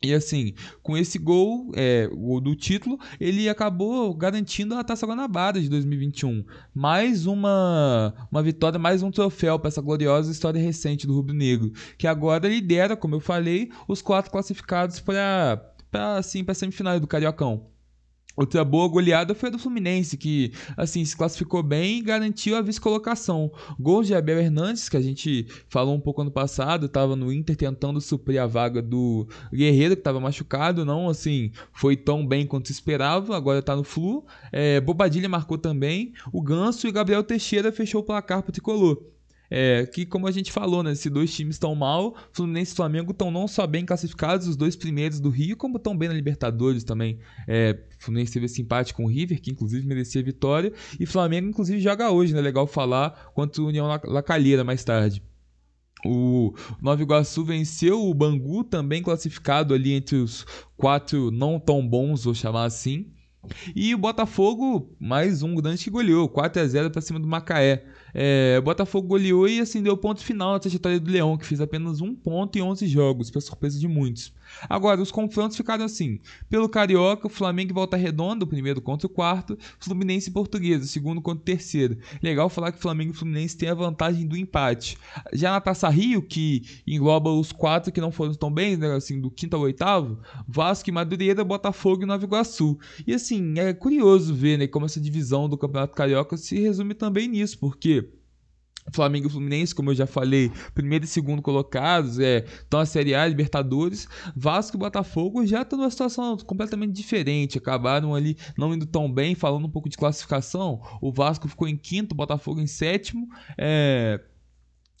[0.00, 5.04] E assim, com esse gol, é, o gol do título, ele acabou garantindo a Taça
[5.04, 6.44] Guanabara de 2021.
[6.72, 11.72] Mais uma, uma vitória, mais um troféu para essa gloriosa história recente do Rubro Negro,
[11.96, 15.60] que agora lidera, como eu falei, os quatro classificados para
[16.16, 17.66] assim, para semifinal do Cariocão.
[18.38, 22.62] Outra boa goleada foi a do Fluminense, que assim se classificou bem e garantiu a
[22.62, 23.50] vice-colocação.
[23.80, 27.56] Gols de Abel Hernandes, que a gente falou um pouco ano passado, estava no Inter
[27.56, 32.68] tentando suprir a vaga do Guerreiro, que estava machucado, não assim foi tão bem quanto
[32.68, 34.24] se esperava, agora está no Flu.
[34.52, 39.02] É, Bobadilha marcou também, o Ganso e Gabriel Teixeira fechou o placar para o Tricolor.
[39.50, 43.12] É, que como a gente falou, né, se dois times estão mal, Fluminense e Flamengo
[43.12, 46.84] estão não só bem classificados, os dois primeiros do Rio, como estão bem na Libertadores
[46.84, 47.18] também.
[47.46, 51.80] É, Fluminense teve esse empate com o River, que inclusive merecia vitória, e Flamengo inclusive
[51.80, 55.22] joga hoje, né, legal falar, quanto União La Calheira mais tarde.
[56.04, 60.46] O Nova Iguaçu venceu o Bangu, também classificado ali entre os
[60.76, 63.06] quatro não tão bons, vou chamar assim.
[63.74, 67.84] E o Botafogo, mais um grande que goleou, 4 a 0 para cima do Macaé.
[68.14, 72.00] É, Botafogo goleou e assim deu ponto final na trajetória do Leão, que fez apenas
[72.00, 74.32] um ponto em 11 jogos, para surpresa de muitos.
[74.68, 79.06] Agora, os confrontos ficaram assim: pelo Carioca, o Flamengo e Volta Redonda, o primeiro contra
[79.06, 81.98] o quarto, Fluminense e Portuguesa, o segundo contra o terceiro.
[82.22, 84.96] Legal falar que Flamengo e Fluminense têm a vantagem do empate.
[85.32, 89.20] Já na Taça Rio, que engloba os quatro que não foram tão bem, né, assim,
[89.20, 92.78] do quinto ao oitavo, Vasco e Madureira, Botafogo e Nova Iguaçu.
[93.06, 97.28] E assim, é curioso ver né, como essa divisão do Campeonato Carioca se resume também
[97.28, 98.08] nisso, porque
[98.92, 103.14] Flamengo e Fluminense, como eu já falei, primeiro e segundo colocados, é, estão na Série
[103.14, 104.08] A, Libertadores.
[104.34, 107.58] Vasco e Botafogo já estão numa situação completamente diferente.
[107.58, 110.80] Acabaram ali não indo tão bem, falando um pouco de classificação.
[111.00, 113.28] O Vasco ficou em quinto, o Botafogo em sétimo.
[113.56, 114.20] É,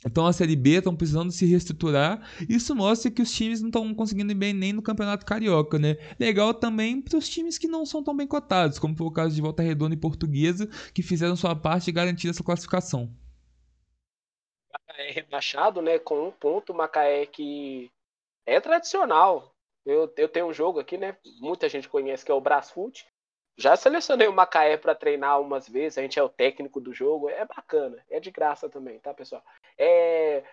[0.06, 2.22] então a Série B estão precisando se reestruturar.
[2.48, 5.96] Isso mostra que os times não estão conseguindo ir bem nem no Campeonato Carioca, né?
[6.18, 9.34] Legal também para os times que não são tão bem cotados, como foi o caso
[9.34, 13.10] de Volta Redonda e Portuguesa, que fizeram sua parte e garantiram essa classificação.
[14.98, 15.98] Macaé rebaixado, né?
[15.98, 17.90] Com um ponto, Macaé que
[18.44, 19.54] é tradicional.
[19.86, 21.16] Eu, eu tenho um jogo aqui, né?
[21.40, 23.06] Muita gente conhece que é o Brasfoot.
[23.56, 27.28] Já selecionei o Macaé para treinar umas vezes, a gente é o técnico do jogo,
[27.28, 29.42] é bacana, é de graça também, tá, pessoal?
[29.76, 30.44] É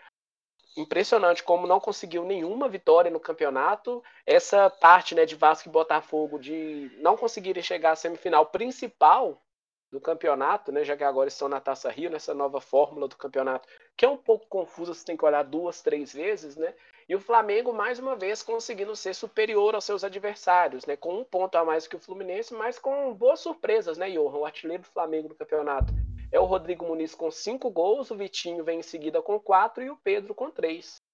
[0.75, 4.03] impressionante como não conseguiu nenhuma vitória no campeonato.
[4.25, 9.44] Essa parte, né, de Vasco e Botafogo de não conseguirem chegar à semifinal principal
[9.91, 13.67] do campeonato, né, já que agora estão na Taça Rio, nessa nova fórmula do campeonato,
[13.95, 16.73] que é um pouco confusa, você tem que olhar duas, três vezes, né?
[17.07, 20.97] E o Flamengo, mais uma vez, conseguindo ser superior aos seus adversários, né?
[20.97, 24.39] Com um ponto a mais que o Fluminense, mas com boas surpresas, né, Johan?
[24.39, 25.93] O artilheiro do Flamengo no campeonato
[26.31, 29.89] é o Rodrigo Muniz com cinco gols, o Vitinho vem em seguida com quatro e
[29.89, 31.04] o Pedro com três.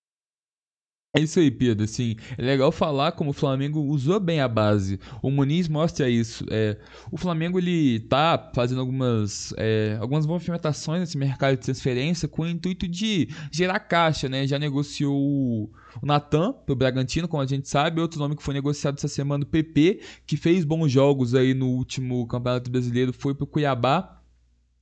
[1.13, 1.83] É isso aí, Pedro.
[1.83, 4.97] Assim, é legal falar como o Flamengo usou bem a base.
[5.21, 6.45] O Muniz mostra isso.
[6.49, 6.77] É,
[7.11, 12.47] o Flamengo ele tá fazendo algumas, é, algumas movimentações nesse mercado de transferência com o
[12.47, 14.47] intuito de gerar caixa, né?
[14.47, 15.69] Já negociou o,
[16.01, 17.99] o Natan pro Bragantino, como a gente sabe.
[17.99, 21.67] Outro nome que foi negociado essa semana, o PP, que fez bons jogos aí no
[21.71, 24.21] último Campeonato Brasileiro, foi pro Cuiabá.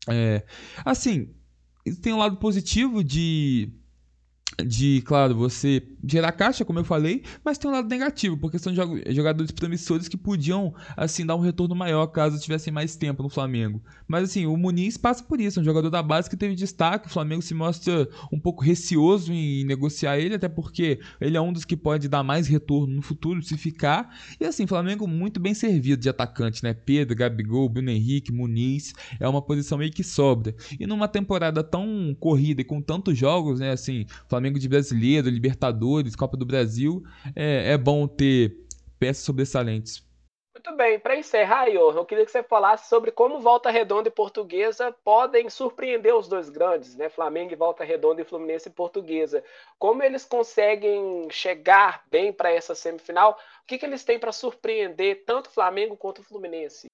[0.07, 0.43] É,
[0.86, 1.34] assim,
[2.03, 3.78] tem um lado positivo de
[4.66, 8.74] de, claro, você gerar caixa, como eu falei, mas tem um lado negativo, porque são
[8.74, 13.82] jogadores promissores que podiam, assim, dar um retorno maior caso tivessem mais tempo no Flamengo.
[14.07, 17.07] Mas, assim, o Muniz passa por isso, é um jogador da base que teve destaque,
[17.07, 21.53] o Flamengo se mostra um pouco receoso em negociar ele, até porque ele é um
[21.53, 24.16] dos que pode dar mais retorno no futuro, se ficar.
[24.39, 26.74] E, assim, Flamengo muito bem servido de atacante, né?
[26.74, 30.55] Pedro, Gabigol, Bruno Henrique, Muniz, é uma posição meio que sobra.
[30.80, 35.29] E numa temporada tão corrida e com tantos jogos, né, assim, Flamengo Flamengo de brasileiro,
[35.29, 37.03] Libertadores, Copa do Brasil,
[37.35, 38.57] é, é bom ter
[38.99, 40.03] peças sobressalentes.
[40.55, 44.11] Muito bem, para encerrar, Ior, eu queria que você falasse sobre como Volta Redonda e
[44.11, 47.07] Portuguesa podem surpreender os dois grandes, né?
[47.07, 49.43] Flamengo e Volta Redonda e Fluminense e Portuguesa.
[49.77, 53.39] Como eles conseguem chegar bem para essa semifinal?
[53.63, 56.87] O que, que eles têm para surpreender tanto Flamengo quanto Fluminense?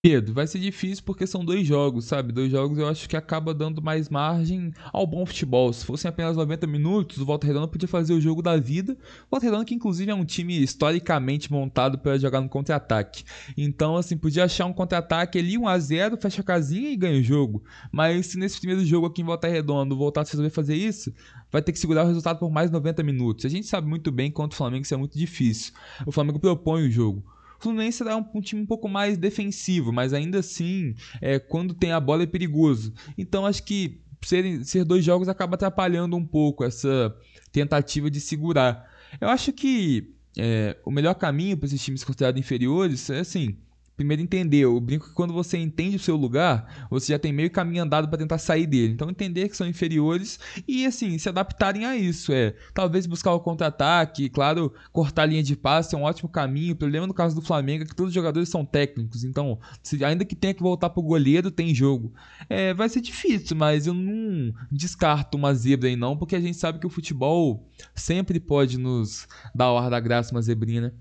[0.00, 2.32] Pedro, vai ser difícil porque são dois jogos, sabe?
[2.32, 5.72] Dois jogos eu acho que acaba dando mais margem ao bom futebol.
[5.72, 8.92] Se fossem apenas 90 minutos, o Volta Redonda podia fazer o jogo da vida.
[8.92, 13.24] O Volta Redonda que inclusive é um time historicamente montado para jogar no contra-ataque.
[13.56, 17.18] Então, assim, podia achar um contra-ataque ali 1 a 0, fecha a casinha e ganha
[17.18, 17.64] o jogo.
[17.90, 21.12] Mas se nesse primeiro jogo aqui em Volta Redonda voltar a resolver fazer isso,
[21.50, 23.44] vai ter que segurar o resultado por mais 90 minutos.
[23.46, 25.72] A gente sabe muito bem quanto o Flamengo isso é muito difícil.
[26.06, 27.36] O Flamengo propõe o jogo.
[27.58, 31.74] O Fluminense é um, um, time um pouco mais defensivo, mas ainda assim, é, quando
[31.74, 32.94] tem a bola é perigoso.
[33.16, 37.14] Então acho que ser, ser dois jogos acaba atrapalhando um pouco essa
[37.50, 38.88] tentativa de segurar.
[39.20, 43.56] Eu acho que é, o melhor caminho para esses times considerados inferiores é assim
[43.98, 44.58] primeiro entender.
[44.58, 48.08] Eu brinco que quando você entende o seu lugar, você já tem meio caminho andado
[48.08, 48.94] para tentar sair dele.
[48.94, 52.32] Então entender que são inferiores e assim, se adaptarem a isso.
[52.32, 56.74] É, talvez buscar o contra-ataque, claro, cortar a linha de passe é um ótimo caminho.
[56.74, 60.02] O problema no caso do Flamengo é que todos os jogadores são técnicos, então se,
[60.04, 62.14] ainda que tenha que voltar pro goleiro, tem jogo.
[62.48, 66.56] É, vai ser difícil, mas eu não descarto uma zebra aí não, porque a gente
[66.56, 70.92] sabe que o futebol sempre pode nos dar hora da graça uma zebrinha, né?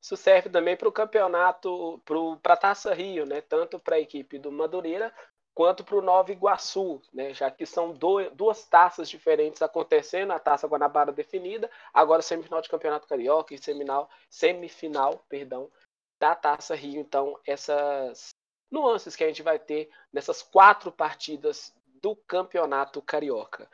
[0.00, 2.00] Isso serve também para o campeonato,
[2.42, 3.40] para a Taça Rio, né?
[3.40, 5.12] tanto para a equipe do Madureira
[5.54, 7.34] quanto para o Nova Iguaçu, né?
[7.34, 12.68] já que são do, duas taças diferentes acontecendo, a Taça Guanabara definida, agora semifinal de
[12.68, 15.68] Campeonato Carioca e semifinal, semifinal perdão,
[16.20, 17.00] da Taça Rio.
[17.00, 18.28] Então, essas
[18.70, 23.68] nuances que a gente vai ter nessas quatro partidas do Campeonato Carioca.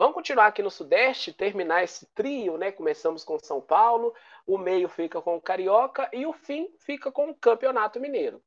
[0.00, 2.72] Vamos continuar aqui no Sudeste, terminar esse trio, né?
[2.72, 4.14] Começamos com São Paulo,
[4.46, 8.42] o meio fica com o Carioca e o fim fica com o Campeonato Mineiro.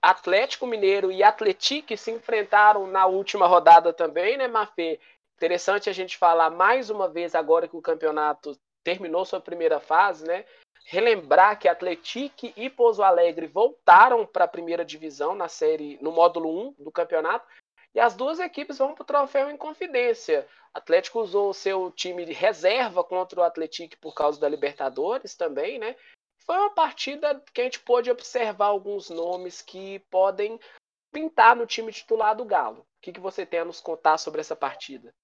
[0.00, 4.98] Atlético Mineiro e Atletique se enfrentaram na última rodada também, né, Mafê?
[5.36, 10.26] Interessante a gente falar mais uma vez agora que o campeonato terminou sua primeira fase,
[10.26, 10.46] né?
[10.90, 16.70] Relembrar que Atletique e Pouso Alegre voltaram para a primeira divisão na série no módulo
[16.78, 17.46] 1 do campeonato
[17.94, 20.48] e as duas equipes vão para o troféu em confidência.
[20.74, 25.78] Atlético usou o seu time de reserva contra o Atletique por causa da Libertadores também,
[25.78, 25.94] né?
[26.44, 30.58] Foi uma partida que a gente pôde observar alguns nomes que podem
[31.12, 32.80] pintar no time titular do Galo.
[32.80, 35.14] O que, que você tem a nos contar sobre essa partida?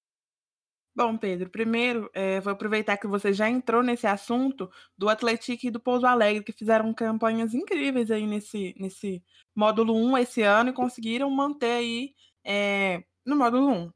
[0.97, 5.71] Bom, Pedro, primeiro, eh, vou aproveitar que você já entrou nesse assunto do Atlético e
[5.71, 9.23] do Pouso Alegre, que fizeram campanhas incríveis aí nesse, nesse
[9.55, 13.93] módulo 1 esse ano e conseguiram manter aí eh, no módulo 1.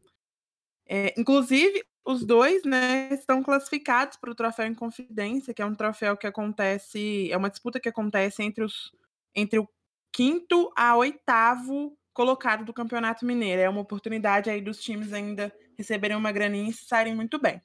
[0.89, 5.75] Eh, inclusive, os dois né, estão classificados para o Troféu em Confidência, que é um
[5.75, 8.93] troféu que acontece, é uma disputa que acontece entre, os,
[9.35, 9.67] entre o
[10.13, 13.63] quinto a oitavo colocado do Campeonato Mineiro.
[13.63, 17.61] É uma oportunidade aí dos times ainda receberem uma graninha e se saírem muito bem.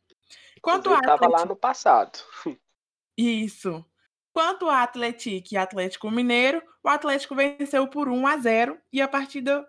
[0.62, 1.30] Quanto ao Atlético...
[1.30, 2.20] lá no passado.
[3.18, 3.86] Isso.
[4.34, 9.08] Quanto ao Atlético e Atlético Mineiro, o Atlético venceu por 1 a 0 e a
[9.08, 9.66] partida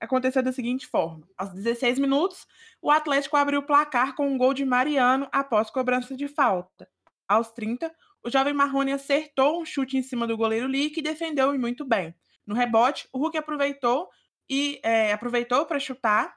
[0.00, 2.46] aconteceu da seguinte forma: aos 16 minutos,
[2.80, 6.88] o Atlético abriu o placar com um gol de Mariano após cobrança de falta.
[7.26, 7.92] Aos 30,
[8.22, 12.14] o jovem Marrone acertou um chute em cima do goleiro Lee, que defendeu muito bem.
[12.46, 14.08] No rebote, o Hulk aproveitou
[14.48, 16.36] e é, aproveitou para chutar,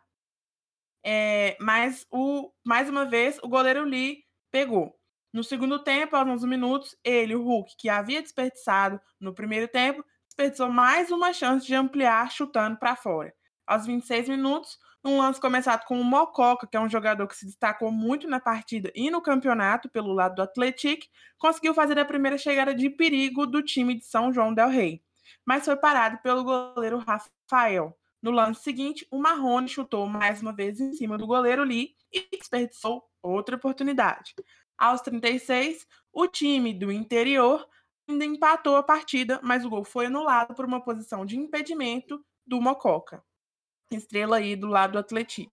[1.06, 4.96] é, mas o, mais uma vez o goleiro Lee pegou.
[5.34, 10.04] No segundo tempo, aos 11 minutos, ele, o Hulk, que havia desperdiçado no primeiro tempo,
[10.28, 13.34] desperdiçou mais uma chance de ampliar chutando para fora.
[13.66, 17.46] Aos 26 minutos, um lance começado com o Mococa, que é um jogador que se
[17.46, 21.06] destacou muito na partida e no campeonato pelo lado do Atlético,
[21.38, 25.02] conseguiu fazer a primeira chegada de perigo do time de São João del Rei
[25.48, 27.98] mas foi parado pelo goleiro Rafael.
[28.22, 32.28] No lance seguinte, o Marrone chutou mais uma vez em cima do goleiro Lee e
[32.38, 34.34] desperdiçou outra oportunidade.
[34.78, 37.68] Aos 36, o time do interior
[38.08, 42.62] ainda empatou a partida, mas o gol foi anulado por uma posição de impedimento do
[42.62, 43.24] Mococa.
[43.92, 45.52] estrela aí do lado do Atlético.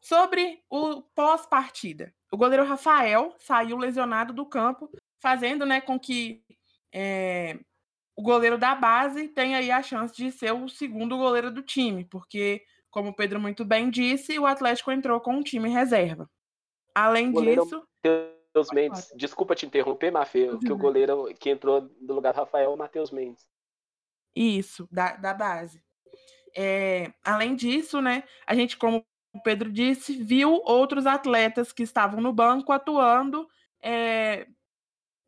[0.00, 6.42] Sobre o pós-partida, o goleiro Rafael saiu lesionado do campo, fazendo né, com que
[6.92, 7.58] é,
[8.16, 12.04] o goleiro da base tenha aí a chance de ser o segundo goleiro do time,
[12.04, 16.28] porque, como o Pedro muito bem disse, o Atlético entrou com um time reserva.
[16.94, 17.82] Além goleiro disso.
[18.04, 22.70] Matheus Mendes, desculpa te interromper, Mafê, que o goleiro que entrou no lugar do Rafael
[22.70, 23.48] é o Matheus Mendes.
[24.34, 25.82] Isso, da, da base.
[26.56, 32.20] É, além disso, né, a gente, como o Pedro disse, viu outros atletas que estavam
[32.20, 33.48] no banco atuando
[33.80, 34.48] é,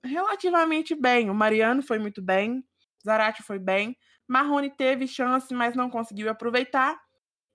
[0.05, 1.31] relativamente bem.
[1.31, 2.65] O Mariano foi muito bem,
[3.05, 3.97] Zarate foi bem,
[4.29, 7.01] Marrone teve chance, mas não conseguiu aproveitar.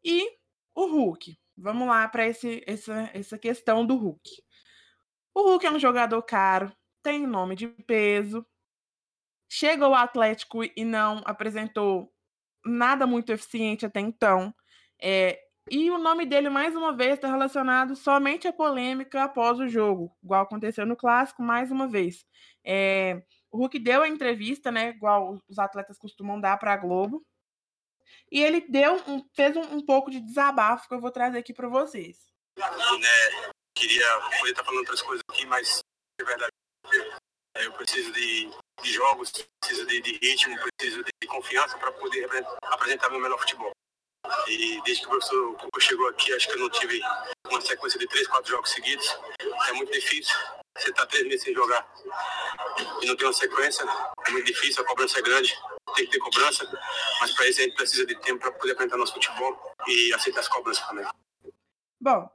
[0.04, 0.30] E
[0.76, 1.38] o Hulk.
[1.58, 2.48] Vamos lá para essa,
[3.14, 4.30] essa questão do Hulk.
[5.34, 6.72] O Hulk é um jogador caro,
[7.02, 8.45] tem nome de peso,
[9.50, 12.14] chega ao Atlético e não apresentou
[12.66, 14.54] nada muito eficiente até então.
[15.02, 15.39] É,
[15.70, 20.16] e o nome dele, mais uma vez, está relacionado somente à polêmica após o jogo,
[20.24, 22.26] igual aconteceu no clássico, mais uma vez.
[22.64, 23.22] É,
[23.58, 27.26] o Hulk deu a entrevista, né, igual os atletas costumam dar para a Globo,
[28.32, 31.53] e ele deu um, fez um, um, pouco de desabafo que eu vou trazer aqui
[31.53, 32.18] para vocês.
[32.55, 34.05] Né, queria
[34.38, 35.80] poder estar tá falando outras coisas aqui, mas
[36.20, 36.51] de verdade
[37.55, 38.51] eu preciso de,
[38.84, 42.30] de jogos, preciso de, de, ritmo, preciso de confiança para poder
[42.62, 43.72] apresentar meu melhor futebol.
[44.47, 47.01] E desde que o professor chegou aqui, acho que eu não tive
[47.49, 49.08] uma sequência de três, quatro jogos seguidos.
[49.68, 50.36] É muito difícil.
[50.78, 51.88] Você está três meses sem jogar
[53.01, 53.86] e não tem uma sequência.
[54.28, 55.55] É muito difícil, a cobrança é grande.
[55.95, 56.69] Tem que ter cobrança,
[57.19, 59.57] mas para isso a gente precisa de tempo para poder apresentar nosso futebol
[59.88, 61.07] e aceitar as cobranças também.
[61.99, 62.30] Bom,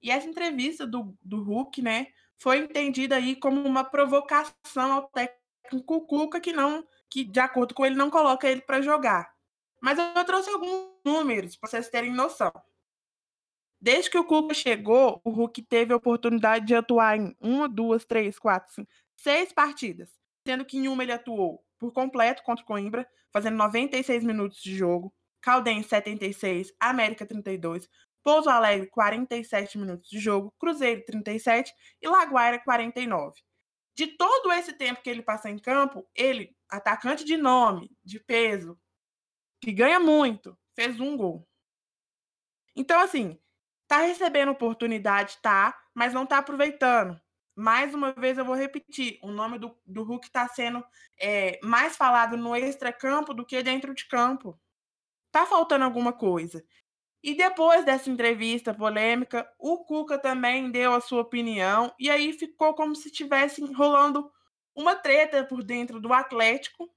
[0.00, 2.08] e essa entrevista do, do Hulk, né,
[2.38, 7.84] foi entendida aí como uma provocação ao técnico Cuca que não, que de acordo com
[7.84, 9.34] ele não coloca ele para jogar.
[9.80, 12.52] Mas eu trouxe alguns números para vocês terem noção.
[13.84, 18.02] Desde que o Cuca chegou, o Hulk teve a oportunidade de atuar em uma, duas,
[18.06, 20.10] três, quatro, cinco, seis partidas,
[20.48, 24.74] sendo que em uma ele atuou por completo contra o Coimbra, fazendo 96 minutos de
[24.74, 27.86] jogo, Caldense 76, América 32,
[28.22, 31.70] Pouso Alegre 47 minutos de jogo, Cruzeiro 37
[32.00, 33.38] e Laguaira 49.
[33.94, 38.80] De todo esse tempo que ele passa em campo, ele, atacante de nome, de peso,
[39.60, 41.46] que ganha muito, fez um gol.
[42.74, 43.38] Então, assim,
[43.86, 47.20] tá recebendo oportunidade, tá, mas não tá aproveitando.
[47.56, 50.84] Mais uma vez eu vou repetir, o nome do, do Hulk está sendo
[51.20, 54.58] é, mais falado no extra-campo do que dentro de campo.
[55.30, 56.64] Tá faltando alguma coisa.
[57.22, 62.74] E depois dessa entrevista polêmica, o Cuca também deu a sua opinião, e aí ficou
[62.74, 64.30] como se estivesse rolando
[64.74, 66.92] uma treta por dentro do Atlético,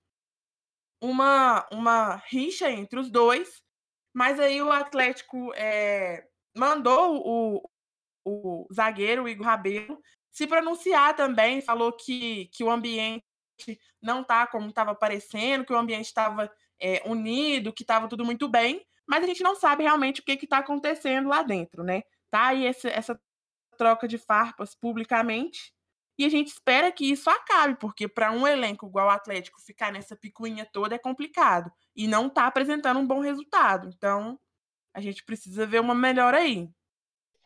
[1.02, 3.64] uma, uma rixa entre os dois,
[4.14, 6.28] mas aí o Atlético é,
[6.58, 7.70] mandou o,
[8.26, 10.00] o zagueiro, Igor Rabelo,
[10.32, 13.24] se pronunciar também, falou que, que o ambiente
[14.02, 18.48] não está como estava parecendo, que o ambiente estava é, unido, que estava tudo muito
[18.48, 22.04] bem, mas a gente não sabe realmente o que está acontecendo lá dentro, né?
[22.30, 23.20] Tá aí essa, essa
[23.78, 25.74] troca de farpas publicamente,
[26.18, 29.92] e a gente espera que isso acabe, porque para um elenco igual o Atlético ficar
[29.92, 33.90] nessa picuinha toda é complicado e não está apresentando um bom resultado.
[33.96, 34.40] Então,
[34.98, 36.68] a gente precisa ver uma melhora aí.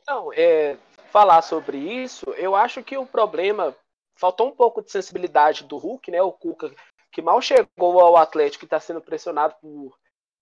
[0.08, 0.78] Não, é,
[1.12, 3.76] falar sobre isso, eu acho que o problema
[4.16, 6.22] faltou um pouco de sensibilidade do Hulk, né?
[6.22, 6.74] O Cuca
[7.12, 9.98] que mal chegou ao Atlético e está sendo pressionado por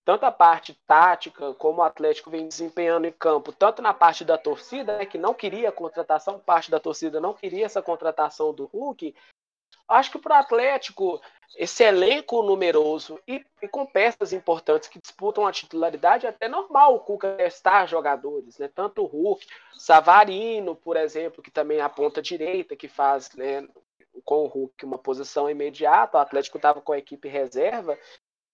[0.05, 4.37] tanto a parte tática como o Atlético vem desempenhando em campo, tanto na parte da
[4.37, 8.65] torcida, né, que não queria a contratação, parte da torcida não queria essa contratação do
[8.65, 9.15] Hulk.
[9.89, 11.19] Acho que para o Atlético,
[11.57, 16.95] esse elenco numeroso e, e, com peças importantes que disputam a titularidade, é até normal
[16.95, 18.69] o Cuca testar jogadores, né?
[18.73, 23.67] Tanto o Hulk, Savarino, por exemplo, que também é a ponta direita, que faz né,
[24.23, 26.17] com o Hulk uma posição imediata.
[26.17, 27.97] O Atlético estava com a equipe reserva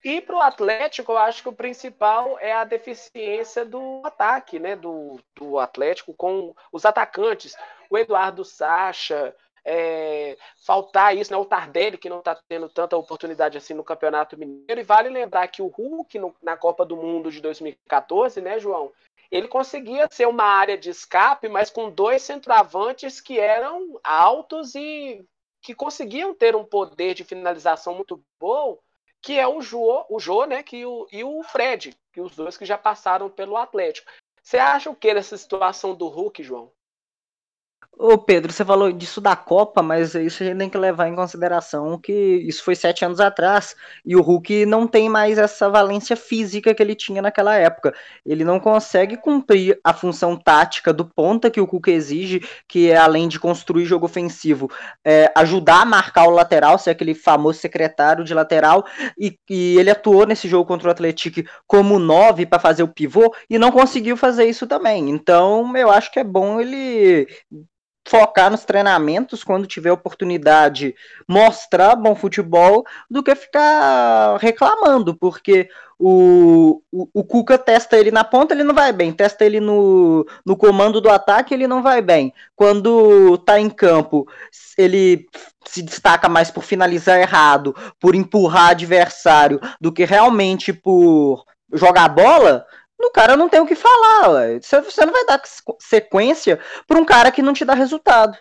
[0.06, 4.76] e para o Atlético, eu acho que o principal é a deficiência do ataque, né?
[4.76, 7.56] Do, do Atlético com os atacantes.
[7.90, 9.36] O Eduardo Sacha,
[9.66, 11.38] é, faltar isso, né?
[11.38, 14.80] O Tardelli, que não está tendo tanta oportunidade assim no Campeonato Mineiro.
[14.80, 18.92] E vale lembrar que o Hulk, no, na Copa do Mundo de 2014, né, João?
[19.32, 25.26] Ele conseguia ser uma área de escape, mas com dois centroavantes que eram altos e
[25.62, 28.78] que conseguiam ter um poder de finalização muito bom
[29.26, 32.56] que é o Jô, o Jô né, que o, e o Fred, que os dois
[32.56, 34.08] que já passaram pelo Atlético.
[34.44, 36.72] Você acha o que dessa situação do Hulk, João?
[37.98, 41.16] Ô Pedro, você falou disso da Copa, mas isso a gente tem que levar em
[41.16, 43.74] consideração que isso foi sete anos atrás
[44.06, 47.94] e o Hulk não tem mais essa valência física que ele tinha naquela época.
[48.26, 52.98] Ele não consegue cumprir a função tática do ponta que o Hulk exige, que é
[52.98, 54.70] além de construir jogo ofensivo,
[55.04, 58.86] é, ajudar a marcar o lateral, ser aquele famoso secretário de lateral,
[59.18, 63.34] e, e ele atuou nesse jogo contra o Atlético como nove para fazer o pivô
[63.50, 65.10] e não conseguiu fazer isso também.
[65.10, 67.26] Então eu acho que é bom ele
[68.08, 70.96] focar nos treinamentos quando tiver oportunidade,
[71.28, 78.24] mostrar bom futebol, do que ficar reclamando, porque o, o, o, Cuca testa ele na
[78.24, 82.02] ponta, ele não vai bem, testa ele no, no comando do ataque, ele não vai
[82.02, 82.34] bem.
[82.56, 84.28] Quando tá em campo,
[84.78, 85.26] ele
[85.66, 91.44] se destaca mais por finalizar errado, por empurrar adversário, do que realmente por
[91.74, 92.66] jogar bola,
[93.00, 94.60] no cara não tem o que falar.
[94.62, 95.42] Você não vai dar
[95.80, 98.38] sequência para um cara que não te dá resultado.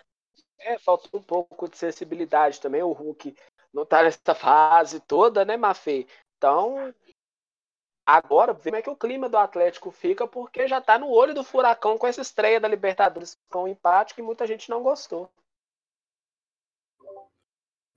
[0.59, 2.81] É, falta um pouco de sensibilidade também.
[2.81, 3.35] O Hulk
[3.73, 6.07] não tá nessa fase toda, né, Mafê?
[6.37, 6.93] Então,
[8.05, 11.43] agora, como é que o clima do Atlético fica, porque já tá no olho do
[11.43, 15.29] furacão com essa estreia da Libertadores com um empate que muita gente não gostou.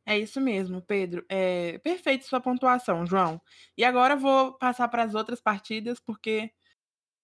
[0.08, 1.22] É isso mesmo, Pedro.
[1.28, 3.38] É perfeito sua pontuação, João.
[3.76, 6.50] E agora vou passar para as outras partidas, porque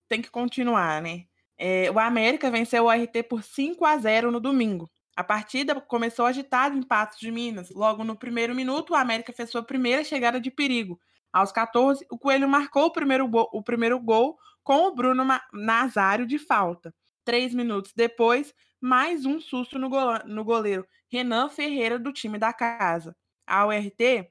[0.07, 1.24] tem que continuar, né?
[1.57, 4.91] É, o América venceu o RT por 5 a 0 no domingo.
[5.16, 7.70] A partida começou agitada em Patos de Minas.
[7.70, 11.01] Logo no primeiro minuto, o América fez sua primeira chegada de perigo.
[11.32, 15.24] Aos 14, o Coelho marcou o primeiro, o primeiro gol com o Bruno
[15.55, 16.95] Nazário de falta.
[17.24, 18.53] Três minutos depois,
[18.85, 19.89] mais um susto no,
[20.26, 23.16] no goleiro Renan Ferreira, do time da casa.
[23.47, 24.30] A URT,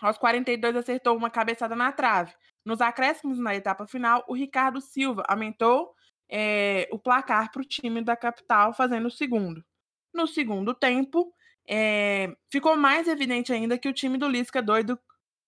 [0.00, 2.32] aos 42, acertou uma cabeçada na trave.
[2.64, 5.94] Nos acréscimos na etapa final, o Ricardo Silva aumentou
[6.26, 9.62] é, o placar para o time da capital, fazendo o segundo.
[10.14, 11.30] No segundo tempo,
[11.68, 14.98] é, ficou mais evidente ainda que o time do Lisca doido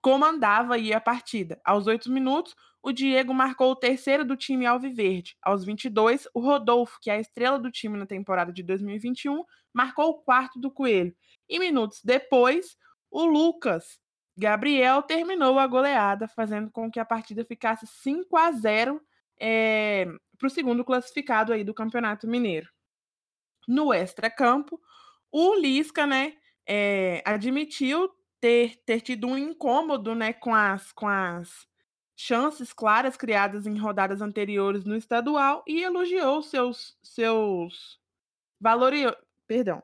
[0.02, 1.58] comandava aí a partida.
[1.64, 2.54] Aos oito minutos,
[2.84, 5.38] o Diego marcou o terceiro do time alviverde.
[5.40, 10.10] Aos 22, o Rodolfo, que é a estrela do time na temporada de 2021, marcou
[10.10, 11.16] o quarto do Coelho.
[11.48, 12.76] E minutos depois,
[13.10, 13.98] o Lucas
[14.36, 19.00] Gabriel terminou a goleada, fazendo com que a partida ficasse 5 a 0
[19.40, 20.04] é,
[20.36, 22.68] para o segundo classificado aí do Campeonato Mineiro.
[23.66, 24.78] No extra-campo,
[25.32, 26.34] o Lisca, né,
[26.68, 31.66] é, admitiu ter, ter tido um incômodo, né, com as, com as
[32.16, 37.98] chances claras criadas em rodadas anteriores no estadual e elogiou seus seus
[38.60, 39.82] valorizou, perdão,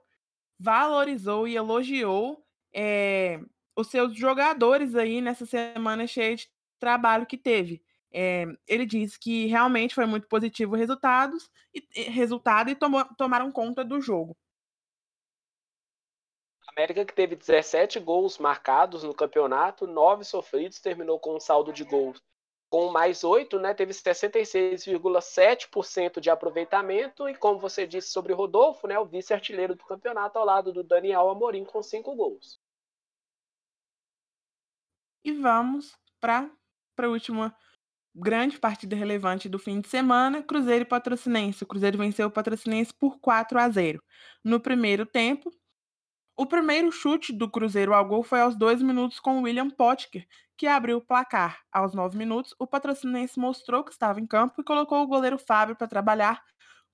[0.58, 3.40] valorizou e elogiou é,
[3.76, 7.82] os seus jogadores aí nessa semana cheia de trabalho que teve.
[8.12, 13.84] É, ele disse que realmente foi muito positivo resultados e, resultado e tomou, tomaram conta
[13.84, 14.36] do jogo.
[16.76, 21.84] América que teve 17 gols marcados no campeonato, 9 sofridos, terminou com um saldo de
[21.84, 22.20] gols
[22.70, 28.86] com mais 8, né, teve 66,7% de aproveitamento e como você disse sobre o Rodolfo,
[28.86, 32.60] né, o vice-artilheiro do campeonato ao lado do Daniel Amorim com 5 gols.
[35.24, 36.48] E vamos para
[36.96, 37.52] a última
[38.14, 41.64] grande partida relevante do fim de semana, Cruzeiro e Patrocinense.
[41.64, 44.00] O Cruzeiro venceu o Patrocinense por 4 a 0.
[44.44, 45.50] No primeiro tempo,
[46.40, 50.26] o primeiro chute do Cruzeiro ao gol foi aos dois minutos com William Potker,
[50.56, 51.60] que abriu o placar.
[51.70, 55.76] Aos nove minutos, o patrocinense mostrou que estava em campo e colocou o goleiro Fábio
[55.76, 56.42] para trabalhar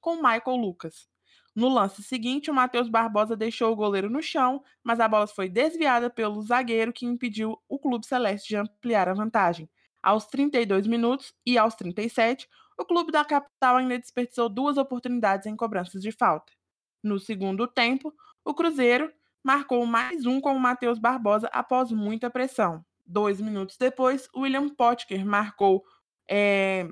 [0.00, 1.08] com Michael Lucas.
[1.54, 5.48] No lance seguinte, o Matheus Barbosa deixou o goleiro no chão, mas a bola foi
[5.48, 9.70] desviada pelo zagueiro que impediu o Clube Celeste de ampliar a vantagem.
[10.02, 15.54] Aos 32 minutos e aos 37, o clube da capital ainda desperdiçou duas oportunidades em
[15.54, 16.52] cobranças de falta.
[17.00, 18.12] No segundo tempo,
[18.44, 19.08] o Cruzeiro
[19.46, 22.84] marcou mais um com o Matheus Barbosa após muita pressão.
[23.06, 25.84] Dois minutos depois, William Potker marcou
[26.28, 26.88] é,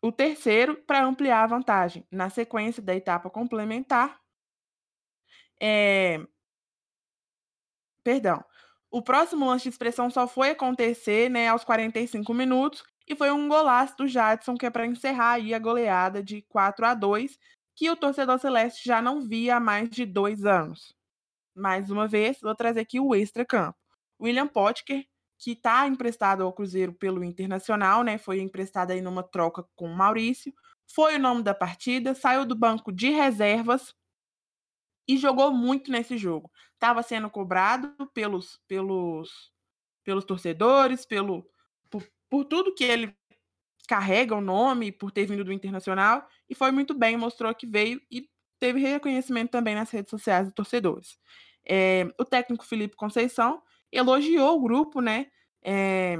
[0.00, 2.06] o terceiro para ampliar a vantagem.
[2.08, 4.20] Na sequência da etapa complementar,
[5.60, 6.24] é,
[8.04, 8.44] perdão,
[8.88, 13.48] o próximo lance de expressão só foi acontecer né, aos 45 minutos e foi um
[13.48, 17.36] golaço do Jadson, que é para encerrar aí a goleada de 4 a 2
[17.74, 20.95] que o torcedor celeste já não via há mais de dois anos
[21.56, 23.78] mais uma vez, vou trazer aqui o extra-campo.
[24.20, 25.06] William Potker,
[25.38, 28.18] que está emprestado ao Cruzeiro pelo Internacional, né?
[28.18, 30.52] Foi emprestado aí numa troca com o Maurício.
[30.94, 33.94] Foi o nome da partida, saiu do banco de reservas
[35.08, 36.50] e jogou muito nesse jogo.
[36.74, 39.52] Estava sendo cobrado pelos, pelos,
[40.04, 41.48] pelos torcedores, pelo,
[41.90, 43.16] por, por tudo que ele
[43.86, 48.00] carrega o nome, por ter vindo do Internacional, e foi muito bem, mostrou que veio
[48.10, 48.28] e
[48.58, 51.18] teve reconhecimento também nas redes sociais dos torcedores.
[51.68, 55.26] É, o técnico Felipe Conceição elogiou o grupo, né?
[55.64, 56.16] É,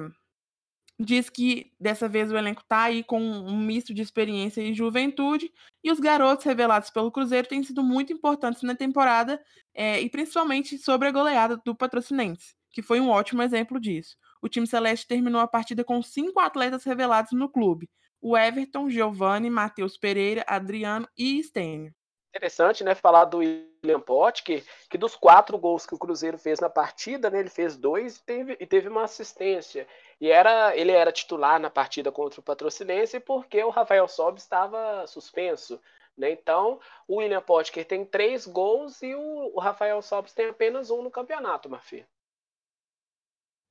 [0.98, 5.52] diz que dessa vez o elenco está aí com um misto de experiência e juventude,
[5.84, 9.40] e os garotos revelados pelo Cruzeiro têm sido muito importantes na temporada,
[9.74, 14.16] é, e principalmente sobre a goleada do Patrocinense, que foi um ótimo exemplo disso.
[14.40, 17.88] O time celeste terminou a partida com cinco atletas revelados no clube:
[18.20, 21.94] o Everton, Giovanni, Matheus Pereira, Adriano e Stênio.
[22.36, 26.68] Interessante, né, falar do William Potker, que dos quatro gols que o Cruzeiro fez na
[26.68, 29.88] partida, né, ele fez dois e teve, e teve uma assistência.
[30.20, 35.06] E era, ele era titular na partida contra o Patrocinense porque o Rafael Sob estava
[35.06, 35.80] suspenso.
[36.14, 36.30] Né?
[36.30, 36.78] Então,
[37.08, 41.10] o William Potker tem três gols e o, o Rafael Sobis tem apenas um no
[41.10, 42.04] campeonato, Marfim.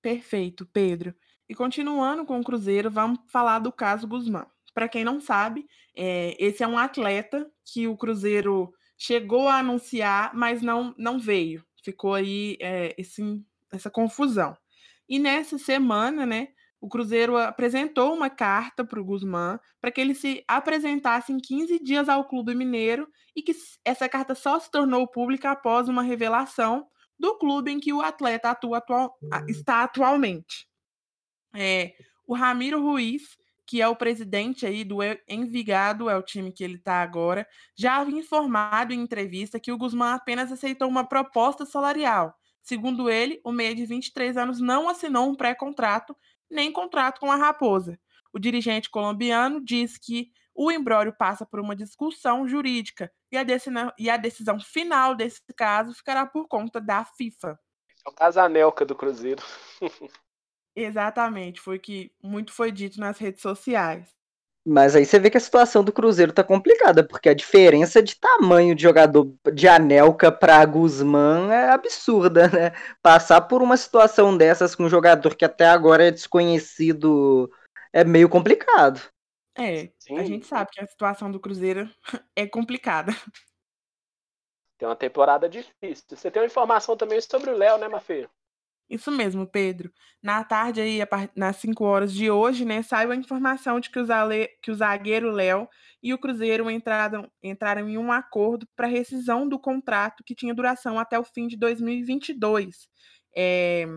[0.01, 1.15] Perfeito, Pedro.
[1.47, 4.47] E continuando com o Cruzeiro, vamos falar do caso Guzmán.
[4.75, 5.65] Para quem não sabe,
[5.95, 11.65] é, esse é um atleta que o Cruzeiro chegou a anunciar, mas não, não veio.
[11.81, 13.23] Ficou aí é, esse,
[13.71, 14.55] essa confusão.
[15.07, 16.49] E nessa semana, né,
[16.81, 21.79] o Cruzeiro apresentou uma carta para o Guzmán para que ele se apresentasse em 15
[21.79, 23.55] dias ao Clube Mineiro e que
[23.85, 26.85] essa carta só se tornou pública após uma revelação
[27.17, 29.17] do clube em que o atleta atua atual,
[29.47, 30.67] está atualmente.
[31.55, 31.93] É,
[32.27, 36.75] o Ramiro Ruiz que é o presidente aí do Envigado, é o time que ele
[36.75, 42.35] está agora, já havia informado em entrevista que o Guzmán apenas aceitou uma proposta salarial.
[42.61, 46.15] Segundo ele, o meia de 23 anos não assinou um pré-contrato
[46.49, 47.99] nem contrato com a Raposa.
[48.33, 53.91] O dirigente colombiano diz que o embrólio passa por uma discussão jurídica e a, decisão,
[53.97, 57.59] e a decisão final desse caso ficará por conta da FIFA.
[58.05, 59.43] É o casanelca do Cruzeiro.
[60.75, 64.13] Exatamente, foi que muito foi dito nas redes sociais.
[64.67, 68.15] Mas aí você vê que a situação do Cruzeiro tá complicada, porque a diferença de
[68.15, 72.71] tamanho de jogador de Anelka para Guzmán é absurda, né?
[72.99, 77.49] Passar por uma situação dessas com um jogador que até agora é desconhecido
[77.93, 78.99] é meio complicado.
[79.55, 80.17] É, Sim.
[80.17, 81.87] a gente sabe que a situação do Cruzeiro
[82.35, 83.13] é complicada.
[84.77, 86.03] Tem uma temporada difícil.
[86.09, 88.27] Você tem uma informação também sobre o Léo, né, Mafê?
[88.89, 89.91] Isso mesmo, Pedro.
[90.21, 90.99] Na tarde aí,
[91.35, 94.75] nas 5 horas de hoje, né, saiu a informação de que o, zale, que o
[94.75, 95.67] zagueiro Léo
[96.03, 100.99] e o Cruzeiro entraram, entraram em um acordo para rescisão do contrato que tinha duração
[100.99, 102.87] até o fim de 2022.
[103.35, 103.87] É,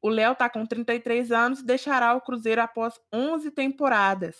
[0.00, 4.36] o Léo está com 33 anos e deixará o Cruzeiro após 11 temporadas.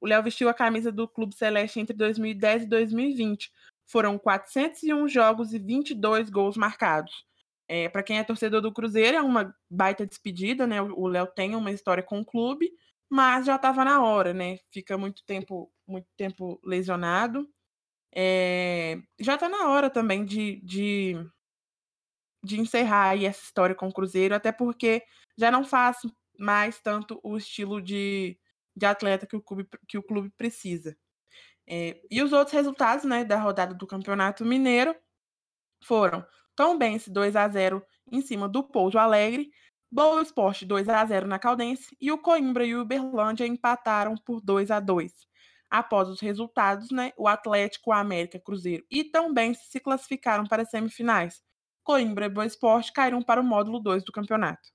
[0.00, 3.50] O Léo vestiu a camisa do Clube Celeste entre 2010 e 2020.
[3.86, 7.24] Foram 401 jogos e 22 gols marcados.
[7.68, 10.80] É, para quem é torcedor do Cruzeiro, é uma baita despedida, né?
[10.80, 12.70] O Léo tem uma história com o clube,
[13.08, 14.58] mas já estava na hora, né?
[14.70, 17.48] Fica muito tempo, muito tempo lesionado.
[18.14, 21.14] É, já está na hora também de, de,
[22.42, 25.02] de encerrar essa história com o Cruzeiro, até porque
[25.36, 25.98] já não faz
[26.38, 28.38] mais tanto o estilo de,
[28.76, 30.96] de atleta que o clube, que o clube precisa.
[31.68, 34.94] É, e os outros resultados né, da rodada do Campeonato Mineiro
[35.84, 36.24] foram
[36.56, 39.50] Tombense 2 a 0 em cima do Pouso Alegre,
[39.92, 44.40] Boa Esporte 2 a 0 na Caldense e o Coimbra e o Uberlândia empataram por
[44.40, 45.12] 2 a 2.
[45.70, 50.70] Após os resultados, né, o Atlético, a América, Cruzeiro e Tombense se classificaram para as
[50.70, 51.42] semifinais.
[51.84, 54.70] Coimbra e Boa Esporte caíram para o módulo 2 do campeonato.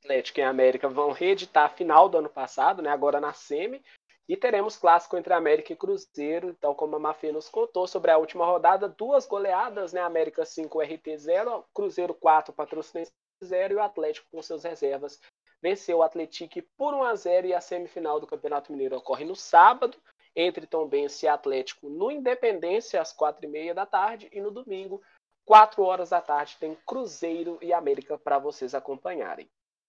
[0.00, 3.80] Atlético e América vão reeditar a final do ano passado, né, agora na semi,
[4.28, 8.18] e teremos clássico entre América e Cruzeiro, então como a Mafia nos contou sobre a
[8.18, 10.00] última rodada, duas goleadas, né?
[10.00, 13.10] América 5, RT 0, Cruzeiro 4, Patrocinense
[13.42, 15.18] 0 e o Atlético com seus reservas
[15.60, 19.34] venceu o Atlético por 1 a 0 e a semifinal do Campeonato Mineiro ocorre no
[19.34, 19.96] sábado,
[20.34, 25.02] entre Tombense e Atlético no Independência às 4h30 da tarde e no domingo,
[25.44, 29.48] 4 horas da tarde, tem Cruzeiro e América para vocês acompanharem.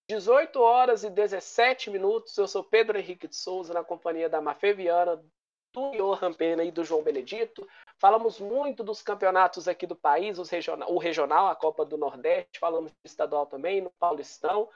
[0.09, 2.35] 18 horas e 17 minutos.
[2.35, 5.23] Eu sou Pedro Henrique de Souza, na companhia da Mafê Viana,
[5.71, 7.67] do Johan Pena e do João Benedito.
[7.99, 12.91] Falamos muito dos campeonatos aqui do país, regional, o regional, a Copa do Nordeste, falamos
[12.91, 14.67] de estadual também, no Paulistão.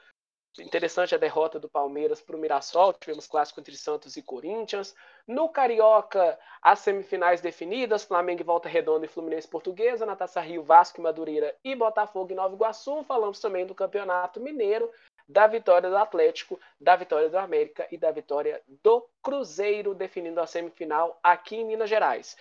[0.56, 4.94] Interessante a derrota do Palmeiras para o Mirassol, tivemos clássico entre Santos e Corinthians.
[5.26, 10.62] No Carioca, as semifinais definidas, Flamengo e Volta Redonda e Fluminense Portuguesa, na Taça Rio,
[10.62, 13.02] Vasco e Madureira e Botafogo e Nova Iguaçu.
[13.02, 14.88] Falamos também do Campeonato Mineiro
[15.28, 20.46] da vitória do Atlético, da vitória do América e da vitória do Cruzeiro, definindo a
[20.46, 22.36] semifinal aqui em Minas Gerais.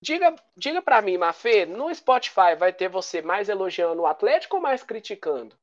[0.00, 4.62] Diga, diga para mim, Mafê, no Spotify vai ter você mais elogiando o Atlético ou
[4.62, 5.56] mais criticando?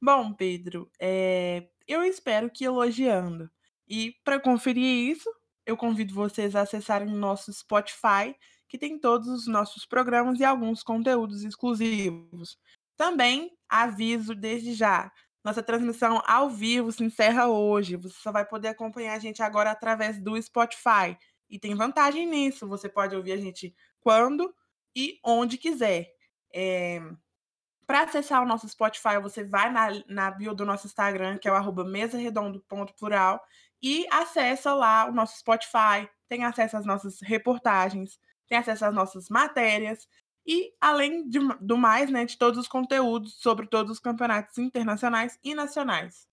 [0.00, 1.68] Bom, Pedro, é...
[1.86, 3.50] eu espero que elogiando.
[3.86, 5.30] E para conferir isso,
[5.66, 8.34] eu convido vocês a acessarem o nosso Spotify
[8.68, 12.58] que tem todos os nossos programas e alguns conteúdos exclusivos.
[12.96, 15.12] Também aviso desde já,
[15.46, 17.94] nossa transmissão ao vivo se encerra hoje.
[17.94, 21.16] Você só vai poder acompanhar a gente agora através do Spotify.
[21.48, 24.52] E tem vantagem nisso, você pode ouvir a gente quando
[24.94, 26.08] e onde quiser.
[26.52, 27.00] É...
[27.86, 31.52] Para acessar o nosso Spotify, você vai na, na bio do nosso Instagram, que é
[31.52, 33.40] o mesaredondo.plural,
[33.80, 38.18] e acessa lá o nosso Spotify, tem acesso às nossas reportagens,
[38.48, 40.08] tem acesso às nossas matérias,
[40.46, 45.38] e além de, do mais, né, de todos os conteúdos sobre todos os campeonatos internacionais
[45.42, 46.28] e nacionais.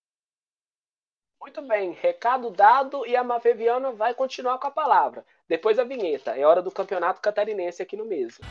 [1.41, 5.26] Muito bem, recado dado e a Mafeviana vai continuar com a palavra.
[5.47, 8.45] Depois a vinheta, é hora do campeonato catarinense aqui no mesmo.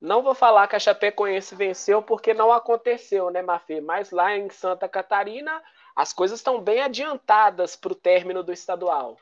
[0.00, 3.80] Não vou falar que a Chapecoense venceu porque não aconteceu, né, Mafê?
[3.80, 5.62] Mas lá em Santa Catarina,
[5.94, 9.16] as coisas estão bem adiantadas para o término do estadual.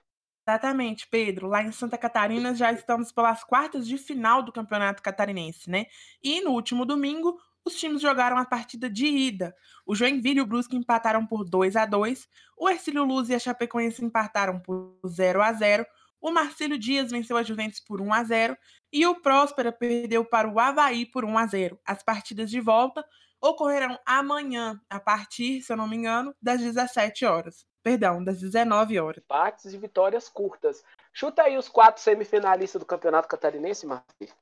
[0.46, 1.46] Exatamente, Pedro.
[1.48, 5.86] Lá em Santa Catarina já estamos pelas quartas de final do Campeonato Catarinense, né?
[6.22, 9.54] E no último domingo, os times jogaram a partida de ida.
[9.86, 13.38] O Joinville e o Brusque empataram por 2 a 2 o Ercílio Luz e a
[13.38, 15.86] Chapecoense empataram por 0 a 0
[16.20, 18.56] o Marcelo Dias venceu a Juventus por 1 a 0
[18.92, 21.80] e o Próspera perdeu para o Havaí por 1 a 0.
[21.86, 23.04] As partidas de volta
[23.40, 27.64] ocorrerão amanhã, a partir, se eu não me engano, das 17 horas.
[27.82, 29.24] Perdão, das 19 horas.
[29.26, 30.84] Partes e vitórias curtas.
[31.12, 34.34] Chuta aí os quatro semifinalistas do Campeonato Catarinense, Marcos.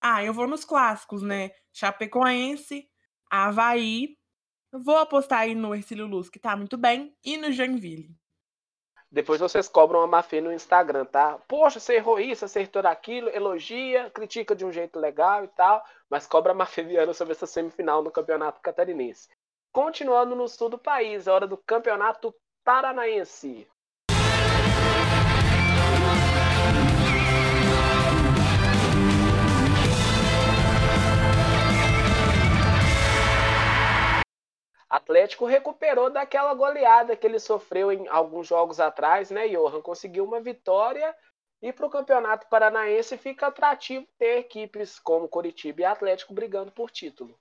[0.00, 1.50] Ah, eu vou nos clássicos, né?
[1.72, 2.88] Chapecoense,
[3.30, 4.18] Havaí.
[4.70, 8.14] Vou apostar aí no Ercílio Luz, que tá muito bem, e no Joinville.
[9.10, 11.38] Depois vocês cobram a Mafê no Instagram, tá?
[11.46, 16.26] Poxa, você errou isso, acertou aquilo, elogia, critica de um jeito legal e tal, mas
[16.26, 19.28] cobra a Mafê Viana sobre essa semifinal no Campeonato Catarinense.
[19.72, 22.34] Continuando no sul do país, a hora do Campeonato
[22.64, 23.68] Paranaense.
[34.88, 39.82] Atlético recuperou daquela goleada que ele sofreu em alguns jogos atrás, né, Johan?
[39.82, 41.14] Conseguiu uma vitória
[41.60, 46.90] e para o Campeonato Paranaense fica atrativo ter equipes como Coritiba e Atlético brigando por
[46.90, 47.38] título.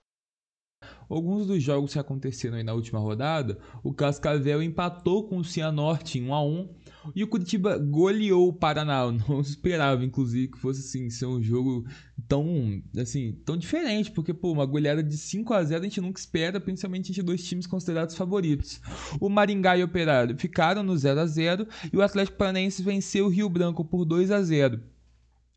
[1.09, 6.19] Alguns dos jogos que aconteceram aí na última rodada, o Cascavel empatou com o Cianorte
[6.19, 6.69] em 1 a 1
[7.15, 9.01] e o Curitiba goleou o Paraná.
[9.01, 11.86] Eu não esperava, inclusive, que fosse assim, ser um jogo
[12.27, 16.19] tão, assim, tão diferente, porque, pô, uma goleada de 5 a 0 a gente nunca
[16.19, 18.79] espera, principalmente entre dois times considerados favoritos.
[19.19, 23.25] O Maringá e o Operário ficaram no 0 a 0 e o Atlético Paranaense venceu
[23.25, 24.92] o Rio Branco por 2 a 0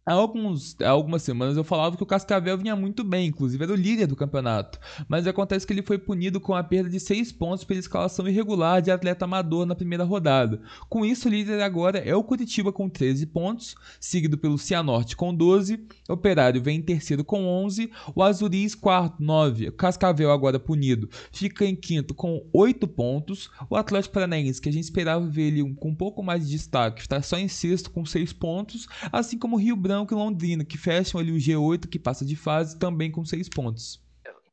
[0.08, 3.72] Há, alguns, há algumas semanas eu falava que o Cascavel vinha muito bem, inclusive era
[3.72, 4.78] o líder do campeonato.
[5.08, 8.80] Mas acontece que ele foi punido com a perda de 6 pontos pela escalação irregular
[8.80, 10.62] de atleta amador na primeira rodada.
[10.88, 15.34] Com isso, o líder agora é o Curitiba com 13 pontos, seguido pelo Cianorte com
[15.34, 20.60] 12, o Operário vem em terceiro com 11, o Azuris quarto, 9, o Cascavel agora
[20.60, 25.48] punido, fica em quinto com 8 pontos, o Atlético Paranaense, que a gente esperava ver
[25.48, 29.36] ele com um pouco mais de destaque, está só em sexto com 6 pontos, assim
[29.36, 32.36] como o Rio Branco Branco e Londrina, que fecham ali o G8, que passa de
[32.36, 33.98] fase, também com seis pontos.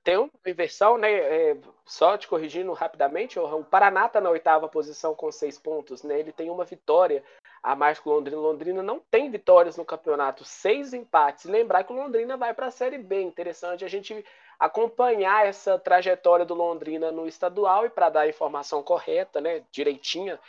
[0.01, 1.11] Tem uma inversão, né?
[1.11, 6.17] É, só te corrigindo rapidamente, o Paraná está na oitava posição com seis pontos, né?
[6.19, 7.21] Ele tem uma vitória
[7.61, 8.39] a mais que o Londrina.
[8.39, 11.45] Londrina não tem vitórias no campeonato, seis empates.
[11.45, 13.21] Lembrar que o Londrina vai para a Série B.
[13.21, 14.25] Interessante a gente
[14.59, 19.63] acompanhar essa trajetória do Londrina no estadual e para dar a informação correta, né?
[19.71, 20.39] Direitinha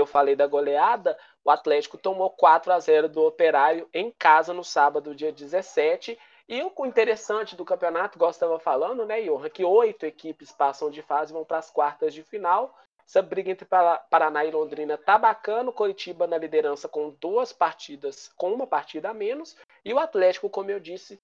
[0.00, 1.18] eu falei da goleada,
[1.48, 6.18] o Atlético tomou 4 a 0 do Operário em casa no sábado, dia 17.
[6.46, 11.00] E o interessante do campeonato, igual estava falando, né, Johan, que oito equipes passam de
[11.00, 12.76] fase e vão para as quartas de final.
[13.02, 13.66] Essa briga entre
[14.10, 15.70] Paraná e Londrina tá bacana.
[15.70, 19.56] O Coritiba na liderança com duas partidas, com uma partida a menos.
[19.82, 21.18] E o Atlético, como eu disse,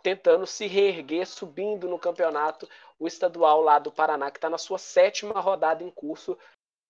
[0.00, 2.68] tentando se reerguer, subindo no campeonato,
[3.00, 6.38] o estadual lá do Paraná, que está na sua sétima rodada em curso,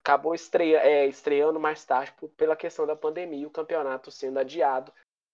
[0.06, 4.92] acabou estreia, é, estreando mais tarde por, pela questão da pandemia, o campeonato sendo adiado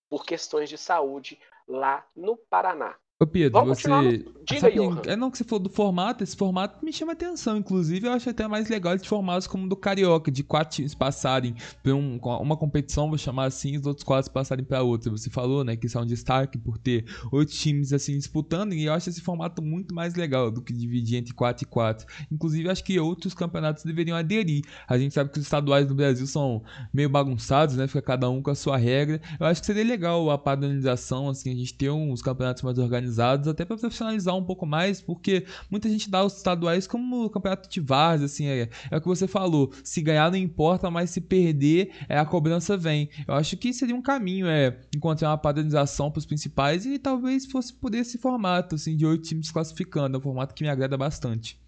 [0.08, 2.96] por questões de saúde lá no Paraná.
[3.22, 3.88] Ô Pedro, Vamos você.
[3.88, 4.42] No...
[4.44, 4.74] Diga aí,
[5.06, 7.56] É não que você falou do formato, esse formato me chama atenção.
[7.56, 10.96] Inclusive, eu acho até mais legal de formatos como o do Carioca, de quatro times
[10.96, 15.12] passarem por um, uma competição, vou chamar assim, os outros quatro passarem para outra.
[15.12, 18.86] Você falou, né, que isso é um destaque por ter oito times assim disputando, e
[18.86, 22.04] eu acho esse formato muito mais legal do que dividir entre quatro e quatro.
[22.30, 24.64] Inclusive, acho que outros campeonatos deveriam aderir.
[24.88, 27.86] A gente sabe que os estaduais no Brasil são meio bagunçados, né?
[27.86, 29.20] Fica cada um com a sua regra.
[29.38, 33.11] Eu acho que seria legal a padronização, assim, a gente ter uns campeonatos mais organizados
[33.12, 37.68] descentralizados, até para profissionalizar um pouco mais, porque muita gente dá os estaduais como campeonato
[37.68, 41.20] de várzea, assim, é, é o que você falou, se ganhar não importa, mas se
[41.20, 43.10] perder, é, a cobrança vem.
[43.26, 47.46] Eu acho que seria um caminho, é, encontrar uma padronização para os principais e talvez
[47.46, 50.96] fosse por esse formato, assim, de oito times classificando, é um formato que me agrada
[50.96, 51.60] bastante.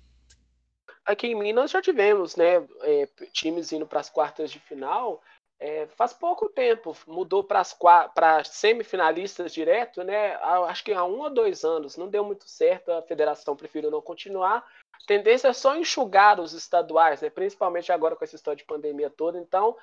[1.05, 5.21] Aqui em Minas já tivemos, né, é, times indo para as quartas de final,
[5.65, 7.65] é, faz pouco tempo, mudou para
[8.45, 10.35] semifinalistas direto, né?
[10.69, 14.03] Acho que há um ou dois anos, não deu muito certo, a federação preferiu não
[14.03, 14.59] continuar.
[14.93, 17.31] A tendência é só enxugar os estaduais, né?
[17.31, 19.39] principalmente agora com essa história de pandemia toda.
[19.39, 19.75] Então,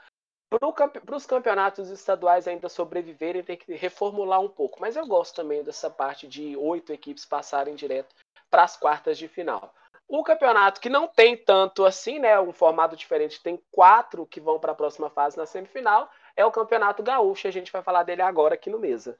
[0.51, 4.79] para os campeonatos estaduais ainda sobreviverem, tem que reformular um pouco.
[4.79, 8.13] Mas eu gosto também dessa parte de oito equipes passarem direto
[8.51, 9.73] para as quartas de final.
[10.13, 12.37] O campeonato que não tem tanto assim, né?
[12.37, 16.51] Um formato diferente, tem quatro que vão para a próxima fase na semifinal, é o
[16.51, 17.47] Campeonato Gaúcho.
[17.47, 19.17] A gente vai falar dele agora aqui no Mesa.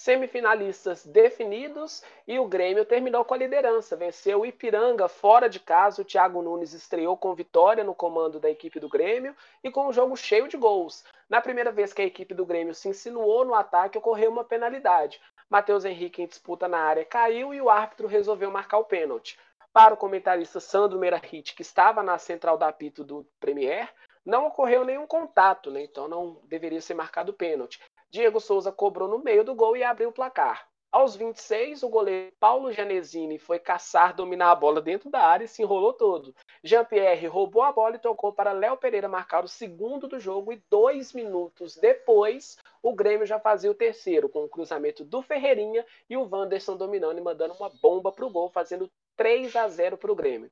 [0.00, 3.94] Semifinalistas definidos e o Grêmio terminou com a liderança.
[3.94, 6.00] Venceu o Ipiranga fora de casa.
[6.00, 9.92] O Thiago Nunes estreou com vitória no comando da equipe do Grêmio e com um
[9.92, 11.04] jogo cheio de gols.
[11.28, 15.20] Na primeira vez que a equipe do Grêmio se insinuou no ataque, ocorreu uma penalidade.
[15.50, 19.38] Matheus Henrique em disputa na área caiu e o árbitro resolveu marcar o pênalti.
[19.70, 23.86] Para o comentarista Sandro Meirahit, que estava na central da apito do Premier,
[24.24, 25.82] não ocorreu nenhum contato, né?
[25.82, 27.78] então não deveria ser marcado pênalti.
[28.12, 30.68] Diego Souza cobrou no meio do gol e abriu o placar.
[30.90, 35.48] Aos 26, o goleiro Paulo Janesini foi caçar, dominar a bola dentro da área e
[35.48, 36.34] se enrolou todo.
[36.64, 40.60] Jean-Pierre roubou a bola e tocou para Léo Pereira marcar o segundo do jogo e
[40.68, 46.16] dois minutos depois, o Grêmio já fazia o terceiro, com o cruzamento do Ferreirinha e
[46.16, 50.10] o Wanderson dominando e mandando uma bomba para o gol, fazendo 3 a 0 para
[50.10, 50.50] o Grêmio.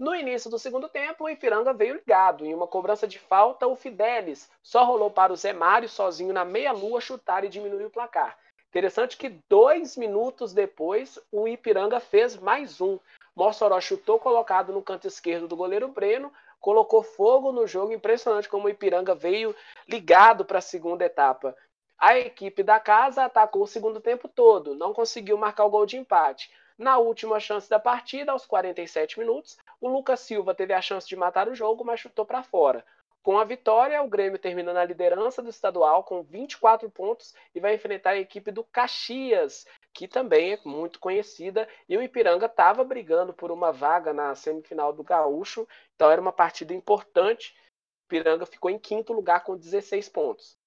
[0.00, 2.46] No início do segundo tempo, o Ipiranga veio ligado.
[2.46, 6.42] Em uma cobrança de falta, o Fidelis só rolou para o Zé Mário sozinho na
[6.42, 8.38] meia-lua chutar e diminuir o placar.
[8.70, 12.98] Interessante que dois minutos depois, o Ipiranga fez mais um.
[13.36, 17.92] Mossoró chutou colocado no canto esquerdo do goleiro Breno, colocou fogo no jogo.
[17.92, 19.54] Impressionante como o Ipiranga veio
[19.86, 21.54] ligado para a segunda etapa.
[21.98, 25.98] A equipe da casa atacou o segundo tempo todo, não conseguiu marcar o gol de
[25.98, 26.50] empate.
[26.80, 31.16] Na última chance da partida, aos 47 minutos, o Lucas Silva teve a chance de
[31.16, 32.84] matar o jogo, mas chutou para fora.
[33.22, 37.74] Com a vitória, o Grêmio termina na liderança do estadual com 24 pontos e vai
[37.74, 43.34] enfrentar a equipe do Caxias, que também é muito conhecida, e o Ipiranga estava brigando
[43.34, 47.54] por uma vaga na semifinal do Gaúcho, então era uma partida importante.
[48.02, 50.58] O Ipiranga ficou em quinto lugar com 16 pontos.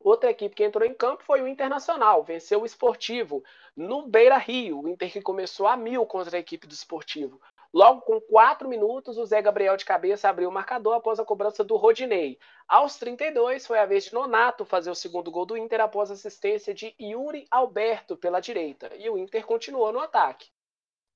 [0.00, 3.42] Outra equipe que entrou em campo foi o Internacional, venceu o Esportivo
[3.74, 4.82] no Beira Rio.
[4.82, 7.40] O Inter que começou a mil contra a equipe do Esportivo.
[7.74, 11.64] Logo com quatro minutos, o Zé Gabriel de cabeça abriu o marcador após a cobrança
[11.64, 12.38] do Rodinei.
[12.68, 16.72] Aos 32, foi a vez de Nonato fazer o segundo gol do Inter após assistência
[16.72, 18.94] de Yuri Alberto pela direita.
[18.94, 20.50] E o Inter continuou no ataque.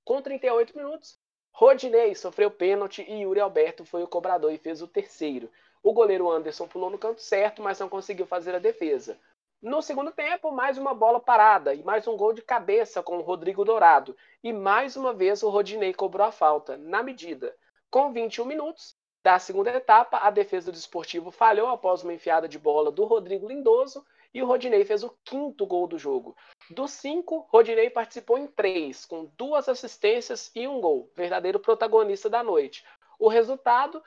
[0.04, 1.16] Com 38 minutos,
[1.52, 5.48] Rodinei sofreu pênalti e Yuri Alberto foi o cobrador e fez o terceiro.
[5.80, 9.16] O goleiro Anderson pulou no canto certo, mas não conseguiu fazer a defesa.
[9.60, 13.22] No segundo tempo, mais uma bola parada e mais um gol de cabeça com o
[13.22, 14.16] Rodrigo Dourado.
[14.40, 17.56] E mais uma vez o Rodinei cobrou a falta, na medida.
[17.90, 22.56] Com 21 minutos da segunda etapa, a defesa do esportivo falhou após uma enfiada de
[22.56, 26.36] bola do Rodrigo Lindoso e o Rodinei fez o quinto gol do jogo.
[26.70, 32.44] Dos cinco, Rodinei participou em três, com duas assistências e um gol, verdadeiro protagonista da
[32.44, 32.84] noite.
[33.18, 34.00] O resultado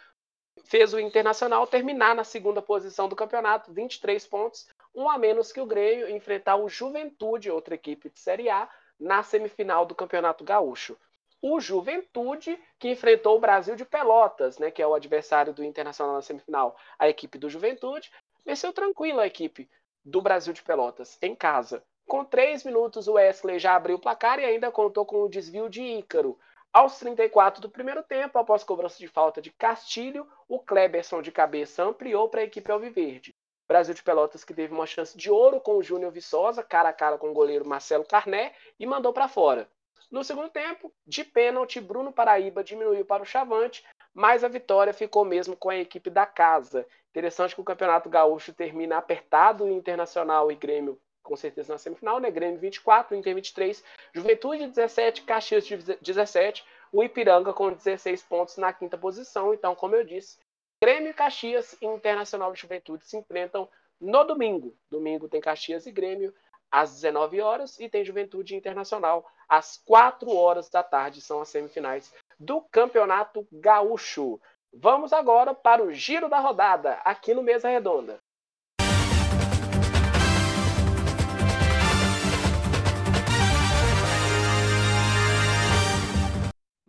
[0.64, 5.62] fez o Internacional terminar na segunda posição do campeonato, 23 pontos, um a menos que
[5.62, 8.70] o Grêmio enfrentar o Juventude, outra equipe de Série A,
[9.00, 10.98] na semifinal do Campeonato Gaúcho.
[11.42, 16.16] O Juventude, que enfrentou o Brasil de Pelotas, né, que é o adversário do Internacional
[16.16, 18.12] na semifinal, a equipe do Juventude,
[18.46, 19.68] venceu tranquilo a equipe
[20.06, 21.84] do Brasil de Pelotas, em casa.
[22.08, 25.70] Com três minutos, o Wesley já abriu o placar e ainda contou com o desvio
[25.70, 26.38] de Ícaro.
[26.74, 31.84] Aos 34 do primeiro tempo, após cobrança de falta de Castilho, o Kleberson de cabeça
[31.84, 33.31] ampliou para a equipe alviverde.
[33.72, 36.94] Brasil de Pelotas que teve uma chance de ouro com o Júnior Viçosa, cara a
[36.94, 39.66] cara com o goleiro Marcelo Carné, e mandou para fora.
[40.12, 43.82] No segundo tempo, de pênalti, Bruno Paraíba diminuiu para o Chavante,
[44.14, 46.86] mas a vitória ficou mesmo com a equipe da casa.
[47.12, 52.30] Interessante que o Campeonato Gaúcho termina apertado, Internacional e Grêmio com certeza na semifinal, né?
[52.30, 53.82] Grêmio 24, Inter 23,
[54.14, 55.66] Juventude 17, Caxias
[56.02, 59.54] 17, o Ipiranga com 16 pontos na quinta posição.
[59.54, 60.38] Então, como eu disse,
[60.84, 64.76] Grêmio, Caxias e Internacional de Juventude se enfrentam no domingo.
[64.90, 66.34] Domingo tem Caxias e Grêmio
[66.72, 71.22] às 19 horas e tem Juventude Internacional às 4 horas da tarde.
[71.22, 74.42] São as semifinais do Campeonato Gaúcho.
[74.74, 78.20] Vamos agora para o giro da rodada aqui no Mesa Redonda.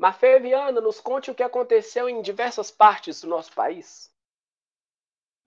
[0.02, 4.12] Mafê Viana, nos conte o que aconteceu em diversas partes do nosso país.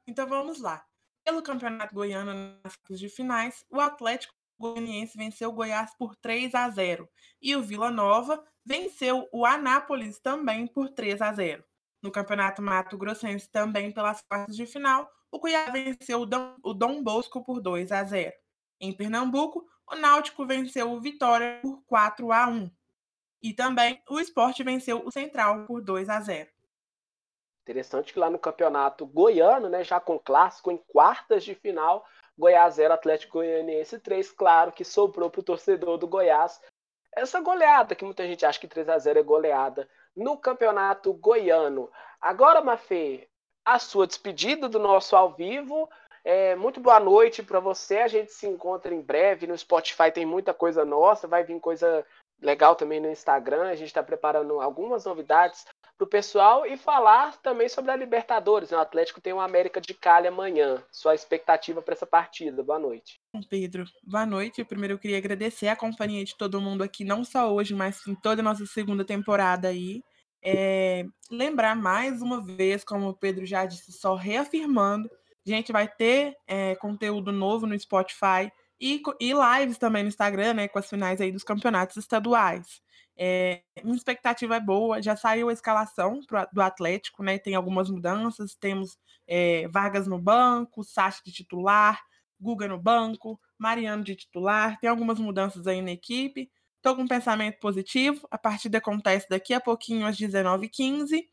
[0.08, 0.88] Então vamos lá.
[1.26, 6.70] Pelo Campeonato Goiano nas de finais, o Atlético Goianiense venceu o Goiás por 3 a
[6.70, 7.10] 0
[7.42, 11.62] e o Vila Nova venceu o Anápolis também por 3 a 0.
[12.02, 16.74] No Campeonato Mato Grossense também pelas quartas de final, o Cuiabá venceu o Dom, o
[16.74, 18.32] Dom Bosco por 2 a 0.
[18.80, 22.72] Em Pernambuco, o Náutico venceu o Vitória por 4 a 1.
[23.42, 26.50] E também o Esporte venceu o Central por 2 a 0.
[27.64, 32.06] Interessante que lá no campeonato goiano, né, já com clássico em quartas de final,
[32.38, 36.60] Goiás 0, Atlético Goianiense 3, claro que sobrou para o torcedor do Goiás
[37.16, 41.90] essa goleada, que muita gente acha que 3 a 0 é goleada, no campeonato goiano.
[42.20, 43.30] Agora, Mafê,
[43.64, 45.90] a sua despedida do nosso ao vivo.
[46.26, 48.00] É, muito boa noite para você.
[48.00, 49.48] A gente se encontra em breve.
[49.48, 52.06] No Spotify tem muita coisa nossa, vai vir coisa
[52.42, 53.64] legal também no Instagram.
[53.64, 55.66] A gente está preparando algumas novidades
[55.98, 58.72] para o pessoal e falar também sobre a Libertadores.
[58.72, 60.84] O Atlético tem o América de Cali amanhã.
[60.92, 62.64] Sua expectativa para essa partida.
[62.64, 63.20] Boa noite.
[63.50, 64.64] Pedro, boa noite.
[64.64, 68.16] Primeiro eu queria agradecer a companhia de todo mundo aqui, não só hoje, mas em
[68.16, 70.04] toda a nossa segunda temporada aí.
[70.48, 75.10] É, lembrar mais uma vez, como o Pedro já disse, só reafirmando,
[75.48, 80.54] a gente vai ter é, conteúdo novo no Spotify e, e lives também no Instagram,
[80.54, 82.82] né, com as finais aí dos campeonatos estaduais.
[83.18, 87.40] É, minha expectativa é boa, já saiu a escalação pro, do Atlético, né?
[87.40, 92.02] Tem algumas mudanças, temos é, Vargas no banco, Sacha de titular,
[92.40, 96.52] Guga no banco, Mariano de titular, tem algumas mudanças aí na equipe.
[96.76, 101.24] Estou com um pensamento positivo, a partida acontece daqui a pouquinho às 19h15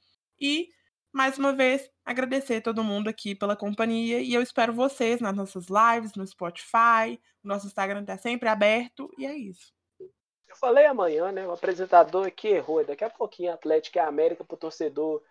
[0.41, 0.69] e
[1.13, 5.37] mais uma vez, agradecer a todo mundo aqui pela companhia e eu espero vocês nas
[5.37, 9.73] nossas lives, no Spotify, o nosso Instagram está sempre aberto e é isso.
[10.01, 11.47] Eu falei amanhã, né?
[11.47, 12.85] O apresentador aqui errou.
[12.85, 15.23] Daqui a pouquinho, Atlético e América para o torcedor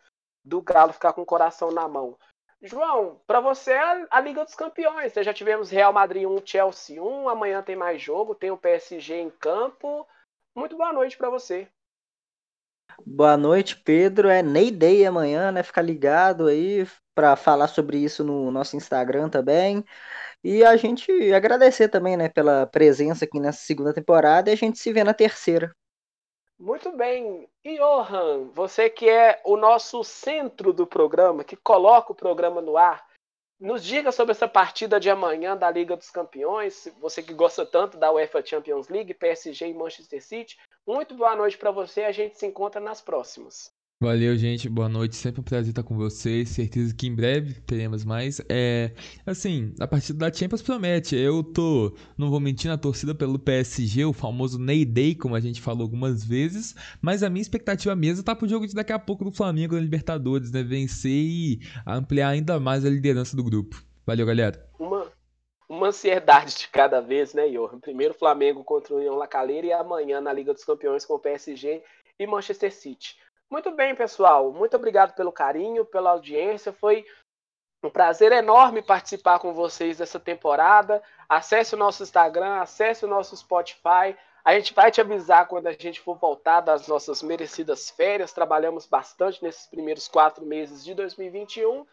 [0.43, 2.17] do Galo ficar com o coração na mão.
[2.59, 5.13] João, para você é a Liga dos Campeões.
[5.13, 5.23] Né?
[5.23, 7.29] Já tivemos Real Madrid 1, Chelsea 1.
[7.29, 10.07] Amanhã tem mais jogo, tem o PSG em campo.
[10.55, 11.67] Muito boa noite para você.
[13.05, 14.29] Boa noite, Pedro.
[14.29, 15.63] É Ney Day amanhã, né?
[15.63, 19.83] Fica ligado aí para falar sobre isso no nosso Instagram também.
[20.43, 24.79] E a gente agradecer também, né, pela presença aqui nessa segunda temporada e a gente
[24.79, 25.75] se vê na terceira.
[26.57, 27.47] Muito bem.
[27.63, 32.77] E Johan, você que é o nosso centro do programa, que coloca o programa no
[32.77, 33.03] ar,
[33.61, 36.91] nos diga sobre essa partida de amanhã da Liga dos Campeões.
[36.99, 40.57] Você que gosta tanto da UEFA Champions League, PSG e Manchester City.
[40.85, 42.03] Muito boa noite para você.
[42.03, 43.71] A gente se encontra nas próximas.
[44.01, 44.67] Valeu, gente.
[44.67, 45.15] Boa noite.
[45.15, 46.49] Sempre um prazer estar com vocês.
[46.49, 48.41] Certeza que em breve teremos mais.
[48.49, 48.93] É,
[49.27, 51.15] assim, a partida da Champions promete.
[51.15, 55.39] Eu tô, não vou mentir, na torcida pelo PSG, o famoso Ney Day, como a
[55.39, 56.73] gente falou algumas vezes.
[56.99, 59.81] Mas a minha expectativa mesmo tá pro jogo de daqui a pouco do Flamengo na
[59.81, 60.63] Libertadores, né?
[60.63, 63.83] Vencer e ampliar ainda mais a liderança do grupo.
[64.03, 64.67] Valeu, galera.
[64.79, 65.11] Uma,
[65.69, 67.79] uma ansiedade de cada vez, né, Johan?
[67.79, 71.83] Primeiro Flamengo contra o União Lacaleira e amanhã na Liga dos Campeões com o PSG
[72.17, 73.15] e Manchester City.
[73.51, 74.49] Muito bem, pessoal.
[74.53, 76.71] Muito obrigado pelo carinho, pela audiência.
[76.71, 77.05] Foi
[77.83, 81.03] um prazer enorme participar com vocês dessa temporada.
[81.27, 84.15] Acesse o nosso Instagram, acesse o nosso Spotify.
[84.45, 88.31] A gente vai te avisar quando a gente for voltar das nossas merecidas férias.
[88.31, 91.85] Trabalhamos bastante nesses primeiros quatro meses de 2021.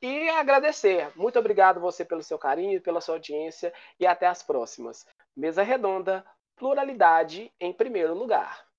[0.00, 1.10] E agradecer.
[1.16, 5.04] Muito obrigado você pelo seu carinho, pela sua audiência e até as próximas.
[5.36, 6.24] Mesa Redonda,
[6.54, 8.69] pluralidade em primeiro lugar.